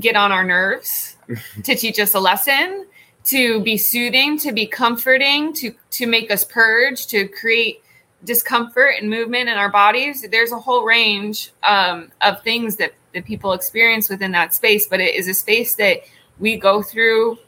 [0.00, 1.16] get on our nerves
[1.62, 2.86] to teach us a lesson
[3.24, 7.82] to be soothing to be comforting to to make us purge to create
[8.24, 10.26] discomfort and movement in our bodies.
[10.30, 15.00] There's a whole range um, of things that that people experience within that space but
[15.00, 16.00] it is a space that
[16.38, 17.38] we go through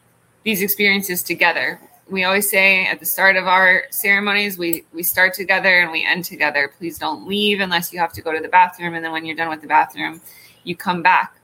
[0.44, 5.34] these experiences together we always say at the start of our ceremonies we we start
[5.34, 6.72] together and we end together.
[6.78, 8.94] Please don't leave unless you have to go to the bathroom.
[8.94, 10.20] And then when you're done with the bathroom
[10.64, 11.34] you come back.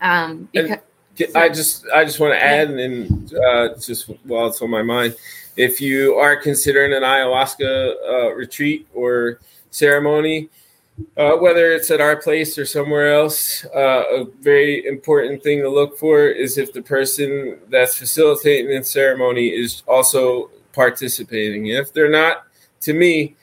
[0.00, 0.78] Um because,
[1.34, 5.14] i just i just want to add and uh, just while it's on my mind
[5.56, 9.38] if you are considering an ayahuasca uh, retreat or
[9.70, 10.48] ceremony
[11.16, 15.68] uh, whether it's at our place or somewhere else, uh, a very important thing to
[15.68, 21.66] look for is if the person that's facilitating the ceremony is also participating.
[21.66, 22.44] If they're not,
[22.82, 23.36] to me,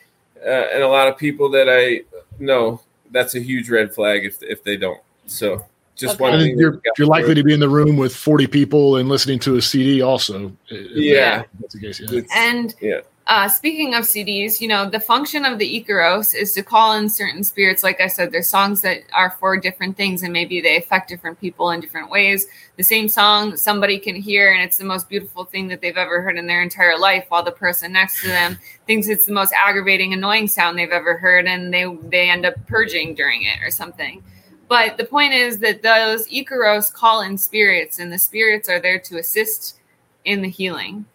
[0.45, 2.01] uh, and a lot of people that I
[2.39, 2.81] know,
[3.11, 5.01] that's a huge red flag if if they don't.
[5.27, 5.65] So
[5.95, 6.23] just Okay.
[6.23, 6.59] one And thing.
[6.59, 9.61] you're, you're likely to be in the room with 40 people and listening to a
[9.61, 10.51] CD also.
[10.69, 11.43] if Yeah.
[11.59, 11.99] That's the case.
[11.99, 12.21] Yeah.
[12.35, 12.99] And Yeah.
[13.27, 17.09] Uh, speaking of CDs, you know, the function of the Icaros is to call in
[17.09, 17.83] certain spirits.
[17.83, 21.39] Like I said, there's songs that are for different things and maybe they affect different
[21.41, 22.47] people in different ways.
[22.77, 26.21] The same song somebody can hear and it's the most beautiful thing that they've ever
[26.21, 29.51] heard in their entire life, while the person next to them thinks it's the most
[29.53, 33.71] aggravating, annoying sound they've ever heard, and they they end up purging during it or
[33.71, 34.23] something.
[34.69, 38.99] But the point is that those Icaros call in spirits, and the spirits are there
[38.99, 39.79] to assist
[40.23, 41.05] in the healing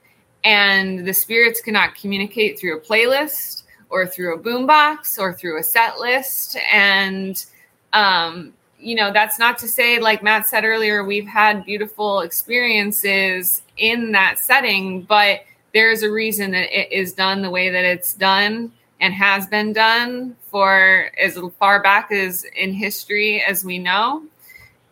[0.44, 5.62] and the spirits cannot communicate through a playlist or through a boombox or through a
[5.62, 6.56] set list.
[6.72, 7.44] And
[7.92, 13.62] um, you know that's not to say like matt said earlier we've had beautiful experiences
[13.76, 15.42] in that setting but
[15.72, 19.72] there's a reason that it is done the way that it's done and has been
[19.72, 24.22] done for as far back as in history as we know.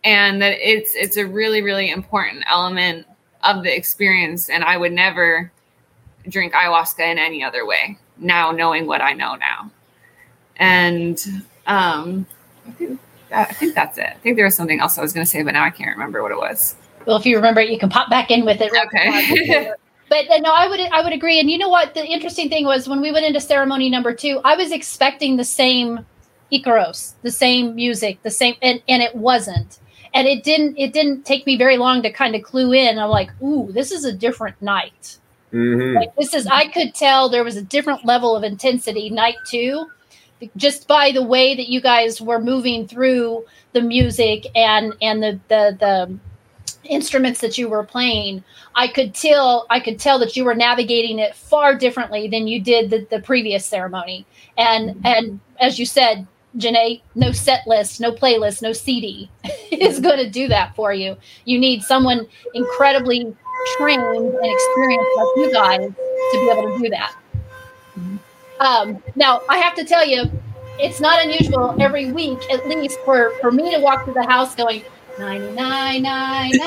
[0.03, 3.05] And that it's it's a really really important element
[3.43, 5.51] of the experience and i would never
[6.29, 9.69] drink ayahuasca in any other way now knowing what i know now
[10.57, 12.25] and um
[12.67, 12.99] i think,
[13.29, 15.29] that, I think that's it i think there was something else i was going to
[15.29, 17.79] say but now i can't remember what it was Well, if you remember it, you
[17.79, 18.71] can pop back in with it.
[18.85, 19.71] Okay.
[20.11, 21.39] But uh, no, I would I would agree.
[21.39, 21.93] And you know what?
[21.93, 25.45] The interesting thing was when we went into ceremony number two, I was expecting the
[25.45, 26.05] same
[26.51, 29.79] Icaros, the same music, the same, and and it wasn't.
[30.13, 32.99] And it didn't it didn't take me very long to kind of clue in.
[32.99, 35.17] I'm like, ooh, this is a different night.
[35.53, 35.95] Mhm.
[35.95, 39.89] Like this is I could tell there was a different level of intensity night two,
[40.55, 45.39] just by the way that you guys were moving through the music and and the
[45.47, 46.19] the the
[46.83, 48.43] instruments that you were playing.
[48.75, 52.61] I could tell I could tell that you were navigating it far differently than you
[52.61, 54.25] did the, the previous ceremony.
[54.57, 59.29] And and as you said, Jeanae, no set list, no playlist, no CD
[59.71, 61.17] is going to do that for you.
[61.45, 63.33] You need someone incredibly
[63.77, 65.93] trained and experienced like you guys to
[66.33, 67.15] be able to do that.
[68.59, 70.29] Um, now, I have to tell you,
[70.79, 74.55] it's not unusual every week, at least, for, for me to walk through the house
[74.55, 74.83] going,
[75.19, 76.61] 99, 99.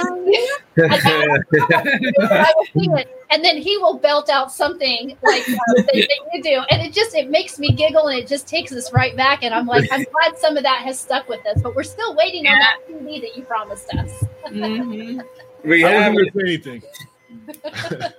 [0.90, 3.23] I will see it.
[3.34, 6.62] And then he will belt out something like uh, that, that you do.
[6.70, 9.42] And it just, it makes me giggle and it just takes us right back.
[9.42, 12.14] And I'm like, I'm glad some of that has stuck with us, but we're still
[12.14, 14.24] waiting on that CD that you promised us.
[14.46, 15.20] Mhm.
[15.64, 16.82] we have wouldn't say anything.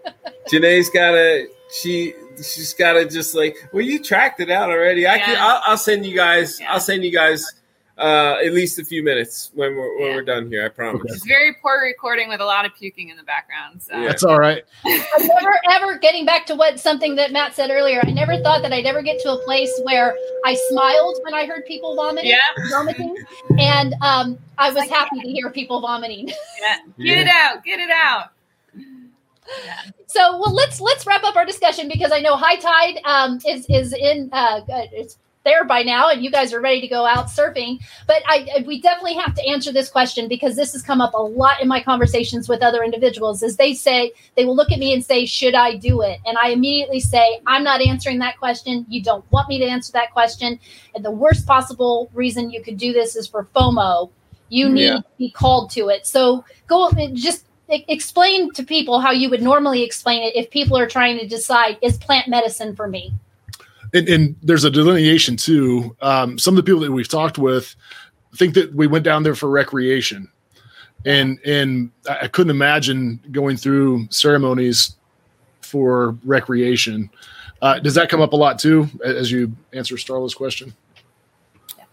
[0.49, 5.07] Jeanae's gotta she she's gotta just like well you tracked it out already.
[5.07, 6.73] I can I'll, I'll send you guys Yeah.
[6.73, 7.45] I'll send you guys
[7.97, 10.15] uh at least a few minutes when we're when Yeah.
[10.15, 10.65] we're done here.
[10.65, 11.01] I promise.
[11.01, 11.13] Okay.
[11.13, 14.07] it's very poor recording with a lot of puking in the background so Yeah.
[14.07, 14.65] That's all right.
[14.85, 18.01] I never ever getting back to what something that Matt said earlier.
[18.05, 20.13] I never thought that I'd ever get to a place where
[20.45, 22.39] I smiled when I heard people vomiting, yeah
[22.69, 23.15] vomiting,
[23.59, 26.27] and um, I was happy to hear people vomiting.
[26.27, 28.31] yeah get it out get it out
[30.07, 33.65] So, well, let's let's wrap up our discussion because I know High Tide um, is
[33.69, 37.05] is in uh, uh, it's there by now, and you guys are ready to go
[37.05, 37.79] out surfing.
[38.07, 41.21] But I, we definitely have to answer this question because this has come up a
[41.21, 43.43] lot in my conversations with other individuals.
[43.43, 46.37] as they say they will look at me and say, "Should I do it?" And
[46.37, 48.85] I immediately say, "I'm not answering that question.
[48.89, 50.59] You don't want me to answer that question."
[50.95, 54.09] And the worst possible reason you could do this is for FOMO.
[54.49, 54.95] You need Yeah.
[54.97, 56.05] to be called to it.
[56.05, 60.77] So go and just explain to people how you would normally explain it if people
[60.77, 63.11] are trying to decide is plant medicine for me
[63.95, 65.95] And, and there's a delineation too.
[66.01, 67.75] Um, some of the people that we've talked with
[68.35, 70.29] think that we went down there for recreation,
[71.05, 74.97] and and I couldn't imagine going through ceremonies
[75.61, 77.09] for recreation.
[77.61, 80.73] Uh, does that come up a lot too, as you answer Starla's question?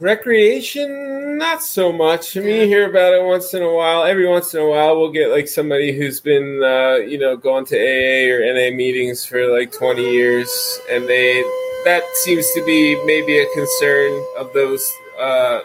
[0.03, 2.37] Recreation, not so much.
[2.37, 4.03] I mean, you hear about it once in a while.
[4.03, 7.65] Every once in a while, we'll get like somebody who's been, uh, you know, going
[7.66, 11.41] to AA or NA meetings for like 20 years, and they
[11.85, 14.85] that seems to be maybe a concern of those
[15.20, 15.61] uh,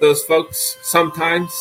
[0.00, 1.52] those folks sometimes.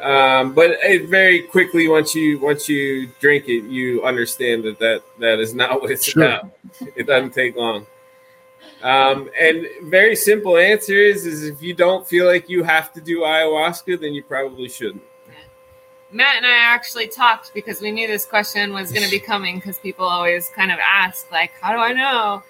[0.00, 5.02] Um, but it very quickly, once you once you drink it, you understand that that,
[5.20, 6.24] that is not what it's Sure.
[6.24, 6.50] about.
[6.96, 7.86] It doesn't take long.
[8.84, 13.00] Um, and very simple answer is is if you don't feel like you have to
[13.00, 15.02] do ayahuasca, then you probably shouldn't.
[16.10, 19.56] Matt and I actually talked because we knew this question was going to be coming
[19.56, 22.42] because people always kind of ask, like, how do I know?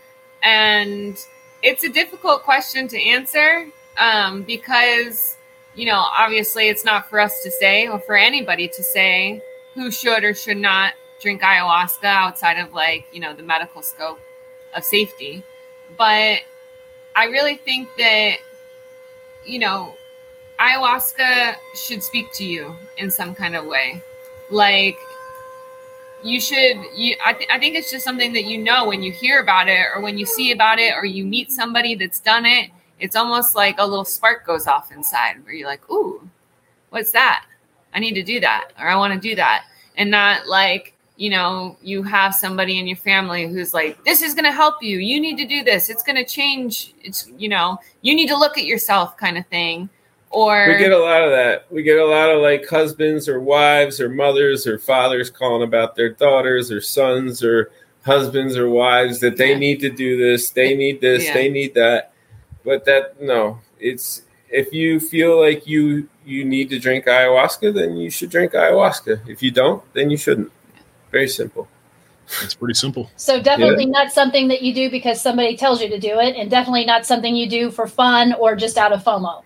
[0.43, 1.17] And
[1.63, 5.37] it's a difficult question to answer um, because,
[5.77, 9.41] you know, obviously it's not for us to say or for anybody to say
[9.75, 14.19] who should or should not drink ayahuasca outside of like, you know, the medical scope
[14.75, 15.45] of safety.
[15.97, 16.41] But
[17.17, 18.37] I really think that,
[19.45, 19.95] you know,
[20.59, 24.03] ayahuasca should speak to you in some kind of way.
[24.51, 24.99] Like
[26.25, 29.13] you should you I, th- I think it's just something that you know when you
[29.13, 32.47] hear about it or when you see about it or you meet somebody that's done
[32.47, 36.27] it it's almost like a little spark goes off inside where you're like ooh
[36.89, 37.45] what's that
[37.93, 39.67] i need to do that or i want to do that
[39.99, 44.35] and not like you know you have somebody in your family who's like this is
[44.35, 47.49] going to help you you need to do this it's going to change it's you
[47.49, 49.89] know you need to look at yourself kind of thing
[50.31, 51.71] or we get a lot of that.
[51.71, 55.95] We get a lot of like husbands or wives or mothers or fathers calling about
[55.95, 57.71] their daughters or sons or
[58.05, 59.59] husbands or wives that they Yeah.
[59.59, 61.35] need to do this, they need this, Yeah.
[61.35, 62.13] they need that.
[62.65, 67.97] But that no, it's if you feel like you you need to drink ayahuasca, then
[67.97, 69.29] you should drink ayahuasca.
[69.29, 70.51] If you don't, then you shouldn't.
[71.15, 71.69] Very simple.
[72.43, 73.09] It's pretty simple.
[73.17, 76.51] So definitely not something that you do because somebody tells you to do it, and
[76.51, 79.45] definitely not something you do for fun or just out of FOMO.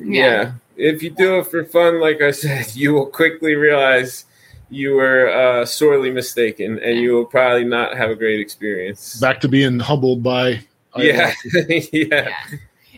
[0.00, 0.06] Yeah.
[0.06, 0.52] Yeah.
[0.76, 4.24] If you do it for fun, like I said, you will quickly realize
[4.70, 9.20] you were uh, sorely mistaken and you will probably not have a great experience.
[9.20, 10.64] Back to being humbled by.
[10.96, 11.32] yeah.
[11.68, 11.88] yeah.
[11.92, 12.34] yeah.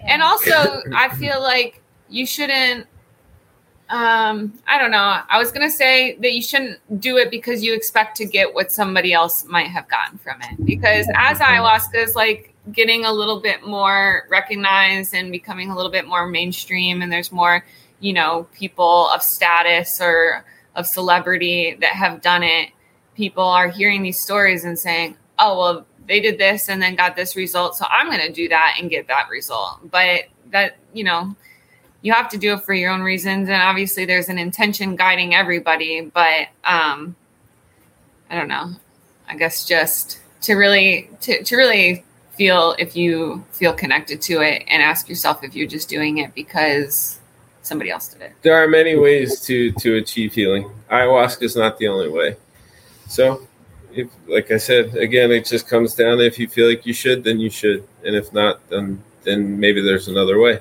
[0.07, 2.87] and also i feel like you shouldn't
[3.89, 5.21] um i don't know.
[5.29, 8.73] I was gonna say that you shouldn't do it because you expect to get what
[8.73, 10.65] somebody else might have gotten from it.
[10.65, 15.91] Because as ayahuasca is like getting a little bit more recognized and becoming a little
[15.91, 17.65] bit more mainstream and there's more
[18.01, 20.45] you know people of status or
[20.75, 22.71] of celebrity that have done it
[23.15, 27.15] people are hearing these stories and saying oh well they did this and then got
[27.17, 29.91] this result so i'm to do that and get that result.
[29.91, 31.35] But that you know
[32.07, 35.35] you have to do it for your own reasons and obviously there's an intention guiding
[35.35, 37.17] everybody but um
[38.31, 38.71] i don't know
[39.29, 42.05] i guess just to really to, to really
[42.37, 46.33] feel if you feel connected to it and ask yourself if you're just doing it
[46.35, 47.19] because
[47.63, 50.71] somebody else did it There are many ways to to achieve healing.
[50.91, 52.37] Ayahuasca is not the only way.
[53.09, 53.47] So,
[53.93, 57.25] if like I said again, it just comes down if you feel like you should,
[57.25, 60.61] then you should, and if not, then then maybe there's another way.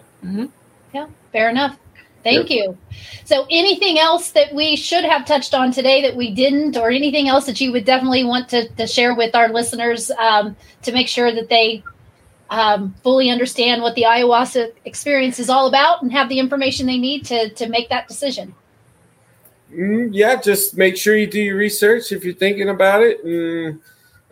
[0.93, 1.77] Yeah, fair enough.
[2.23, 2.77] Thank you.
[3.25, 7.27] So, anything else that we should have touched on today that we didn't, or anything
[7.27, 11.09] else that you would definitely want to, to share with our listeners um, to make
[11.09, 11.83] sure that they
[12.49, 16.97] um, fully understand what the ayahuasca experience is all about and have the information they
[16.97, 18.55] need to, to make that decision?
[19.71, 23.23] Mm, yeah, just make sure you do your research if you're thinking about it.
[23.23, 23.81] And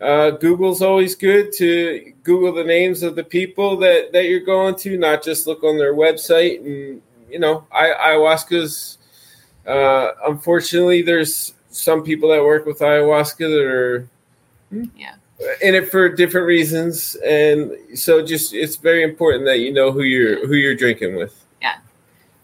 [0.04, 4.74] uh, Google's always good to Google the names of the people that, that you're going
[4.76, 6.58] to, not just look on their website.
[6.58, 7.00] And,
[7.30, 8.98] you know, I, ayahuasca's,
[9.66, 14.08] uh, unfortunately, there's some people that work with ayahuasca that are
[14.68, 15.14] hmm, Yeah.
[15.62, 17.14] in it for different reasons.
[17.24, 21.34] And so just, it's very important that you know who you're, who you're drinking with.
[21.62, 21.76] Yeah.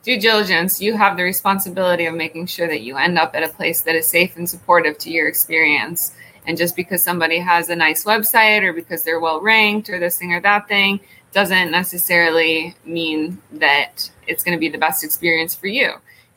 [0.03, 3.49] Due diligence, you have the responsibility of making sure that you end up at a
[3.49, 6.15] place that is safe and supportive to your experience.
[6.51, 10.18] And just because somebody has a nice website or because they're well ranked or this
[10.18, 10.98] thing or that thing
[11.32, 15.93] doesn't necessarily mean that it's going to be the best experience for you.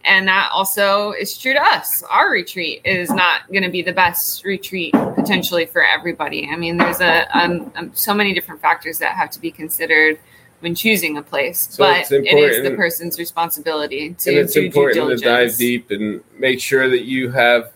[0.05, 2.03] And that also is true to us.
[2.11, 6.47] Our retreat is not going to be the best retreat potentially for everybody.
[6.47, 10.19] I mean, there's a um, um, so many different factors that have to be considered
[10.59, 15.25] when choosing a place, So but it's the person's responsibility to and it's important to
[15.25, 17.73] dive deep and make sure that you have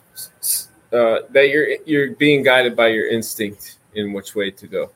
[0.94, 4.90] uh, that you're you're being guided by your instinct in which way to go.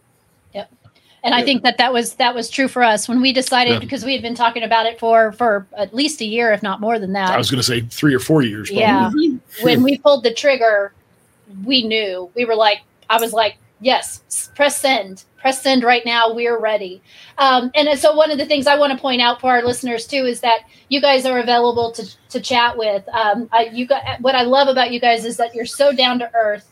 [0.54, 0.72] Yep.
[1.24, 3.80] And I think that that was that was true for us when we decided Yeah.
[3.80, 6.80] because we had been talking about it for for at least a year, if not
[6.80, 7.32] more than that.
[7.32, 8.70] I was going to say three or four years.
[8.72, 9.28] Probably.
[9.28, 9.64] Yeah.
[9.64, 10.94] when we pulled the trigger,
[11.66, 12.30] we knew.
[12.36, 16.34] We were like, I was like, yes, press send, press send right now.
[16.34, 17.02] We're ready.
[17.38, 20.06] Um, and so one of the things I want to point out for our listeners
[20.06, 23.08] too is that you guys are available to to chat with.
[23.10, 26.20] Um, I, you got what I love about you guys is that you're so down
[26.20, 26.71] to earth.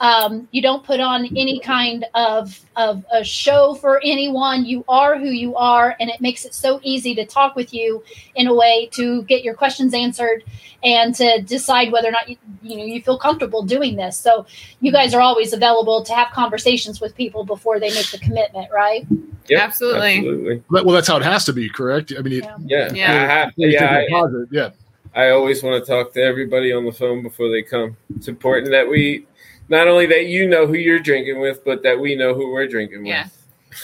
[0.00, 4.64] Um, you don't put on any kind of of a show for anyone.
[4.64, 8.02] You are who you are, and it makes it so easy to talk with you
[8.34, 10.42] in a way to get your questions answered
[10.82, 14.16] and to decide whether or not you, you know you feel comfortable doing this.
[14.18, 14.46] So
[14.80, 18.68] you guys are always available to have conversations with people before they make the commitment,
[18.72, 19.06] right?
[19.48, 20.16] Yep, Absolutely.
[20.16, 20.62] absolutely.
[20.70, 22.12] Well, well, that's how it has to be, correct?
[22.16, 22.88] I mean, it, Yeah.
[22.90, 23.12] Yeah, Yeah.
[23.12, 23.94] I have- you take yeah.
[23.94, 24.70] a I, deposit, yeah.
[25.14, 27.96] I always want to talk to everybody on the phone before they come.
[28.16, 29.26] It's important that we
[29.70, 32.66] not only that you know who you're drinking with, but that we know who we're
[32.66, 33.06] drinking with.
[33.08, 33.26] Yeah.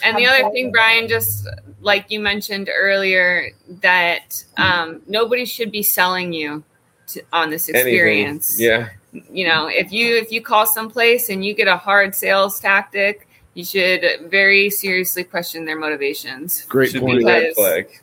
[0.05, 1.47] And the other thing, Brian, just
[1.81, 3.51] like you mentioned earlier,
[3.81, 6.63] that um, nobody should be selling you
[7.09, 7.87] to, on this Anything.
[7.95, 8.61] experience.
[8.61, 8.89] Yeah.
[9.31, 13.29] You know, if you if you call someplace and you get a hard sales tactic,
[13.55, 16.65] you should very seriously question their motivations.
[16.65, 17.19] Great Should point.
[17.21, 18.01] be a red Because- flag.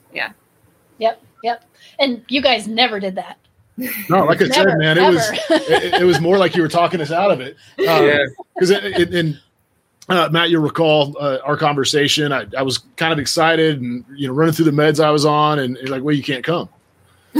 [1.43, 1.65] Yep.
[1.99, 3.37] And you guys never did that.
[3.77, 7.01] No, like I said, man, it was it, it was more like you were talking
[7.01, 7.57] us out of it.
[7.77, 8.25] Yeah.
[8.53, 9.39] Because and
[10.09, 12.31] uh, Matt, you'll recall uh, our conversation.
[12.31, 15.25] I, I was kind of excited and you know running through the meds I was
[15.25, 16.69] on, and you're like, "Well, you can't come.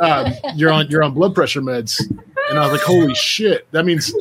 [0.00, 2.00] um, you're on you're on blood pressure meds."
[2.50, 3.70] And I was like, "Holy shit!
[3.70, 4.12] That means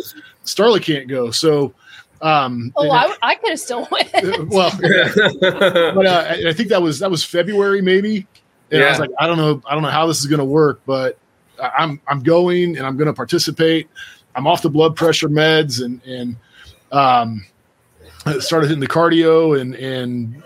[0.45, 1.73] Starla can't go." So,
[2.21, 4.11] um, Oh, and- I, I could have still went.
[4.49, 8.27] well, but uh, I I think that was that was February maybe,
[8.71, 10.45] and I was like, I don't know, I don't know how this is going to
[10.45, 11.17] work, but
[11.61, 13.89] I- I'm I'm going and I'm going to participate.
[14.35, 16.35] I'm off the blood pressure meds and and
[16.91, 17.45] um,
[18.39, 20.43] started hitting the cardio and and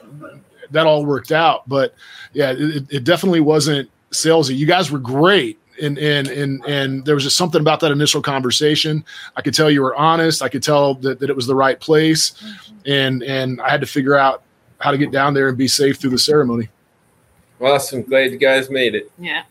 [0.71, 1.67] that all worked out.
[1.67, 1.95] But
[2.33, 4.55] yeah, it, it definitely wasn't salesy.
[4.55, 5.57] You guys were great.
[5.81, 9.03] And, and and and there was just something about that initial conversation.
[9.35, 10.43] I could tell you were honest.
[10.43, 12.33] I could tell that, that it was the right place
[12.85, 14.43] and and I had to figure out
[14.79, 16.69] how to get down there and be safe through the ceremony.
[17.61, 18.03] Awesome.
[18.03, 19.11] Glad you guys made it.
[19.19, 19.43] Yeah.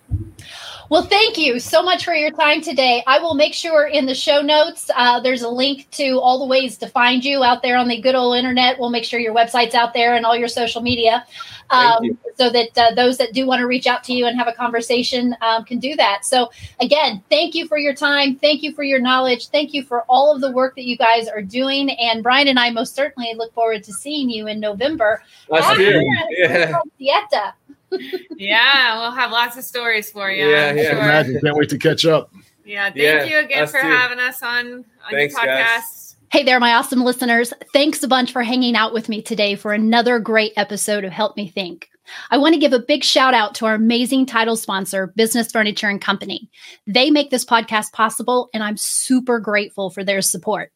[0.90, 3.04] Well, thank you so much for your time today.
[3.06, 6.46] I will make sure in the show notes uh, there's a link to all the
[6.46, 8.76] ways to find you out there on the good old internet.
[8.76, 11.24] We'll make sure your website's out there and all your social media,
[11.70, 12.18] um, you.
[12.34, 14.52] so that uh, those that do want to reach out to you and have a
[14.52, 16.24] conversation um, can do that.
[16.24, 16.50] So,
[16.80, 18.34] again, thank you for your time.
[18.34, 19.46] Thank you for your knowledge.
[19.50, 21.90] Thank you for all of the work that you guys are doing.
[22.00, 25.22] And Brian and I most certainly look forward to seeing you in November.
[25.52, 26.02] Us Ah, too.
[26.36, 26.80] yeah.
[26.98, 27.52] Yeah.
[27.92, 28.20] Dieta.
[28.36, 28.98] Yeah.
[29.00, 30.48] We'll have lots of stories for you.
[30.48, 30.82] Yeah, I'm yeah.
[30.84, 31.02] Can sure.
[31.02, 31.40] imagine.
[31.42, 32.32] Can't wait to catch up.
[32.64, 32.84] Yeah.
[32.84, 33.86] Thank Yeah, you again for too.
[33.86, 35.66] having us on, on Thanks, your guys.
[35.82, 36.06] podcast.
[36.32, 37.52] Hey there, my awesome listeners.
[37.72, 41.36] Thanks a bunch for hanging out with me today for another great episode of Help
[41.36, 41.88] Me Think.
[42.30, 45.88] I want to give a big shout out to our amazing title sponsor, Business Furniture
[45.88, 46.48] and Company.
[46.86, 50.72] They make this podcast possible, and I'm super grateful for their support.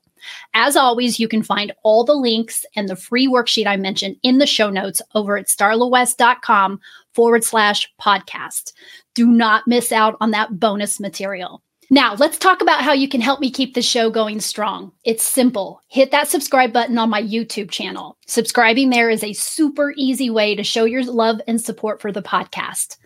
[0.55, 4.39] As always, you can find all the links and the free worksheet I mentioned in
[4.39, 6.81] the show notes over at starlawest.com
[7.15, 8.73] forward slash podcast.
[9.15, 11.63] Do not miss out on that bonus material.
[11.91, 14.91] Now, let's talk about how you can help me keep the show going strong.
[15.05, 15.83] It's simple.
[15.89, 18.17] Hit that subscribe button on my YouTube channel.
[18.27, 22.23] Subscribing there is a super easy way to show your love and support for the
[22.23, 22.97] podcast.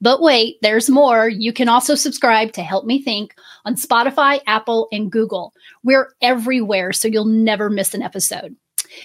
[0.00, 1.28] But wait, there's more.
[1.28, 3.34] You can also subscribe to Help Me Think
[3.64, 5.52] on Spotify, Apple, and Google.
[5.82, 8.54] We're everywhere, so you'll never miss an episode.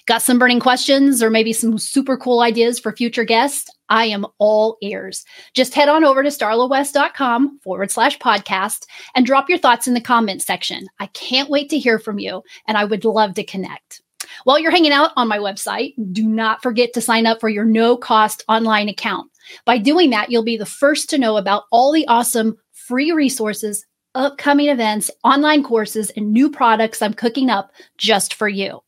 [0.06, 3.70] Got some burning questions or maybe some super cool ideas for future guests?
[3.90, 5.24] I am all ears.
[5.54, 8.86] Just head on over to starlawest.com forward slash podcast
[9.16, 10.88] and drop your thoughts in the comments section.
[11.00, 14.02] I can't wait to hear from you, and I would love to connect.
[14.46, 17.66] While you're hanging out on my website, do not forget to sign up for your
[17.66, 19.30] no cost online account.
[19.66, 23.86] By doing that, you'll be the first to know about all the awesome free resources,
[24.16, 28.82] upcoming events, online courses, and new products I'm cooking up just for you.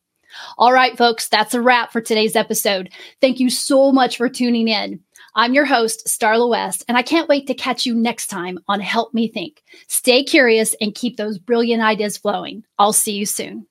[0.58, 2.92] All right, folks, that's a wrap for today's episode.
[3.22, 5.00] Thank you so much for tuning in.
[5.38, 8.80] I'm your host, Starla West, and I can't wait to catch you next time on
[8.80, 9.64] Help Me Think.
[9.88, 12.64] Stay curious and keep those brilliant ideas flowing.
[12.80, 13.68] I'll see you soon.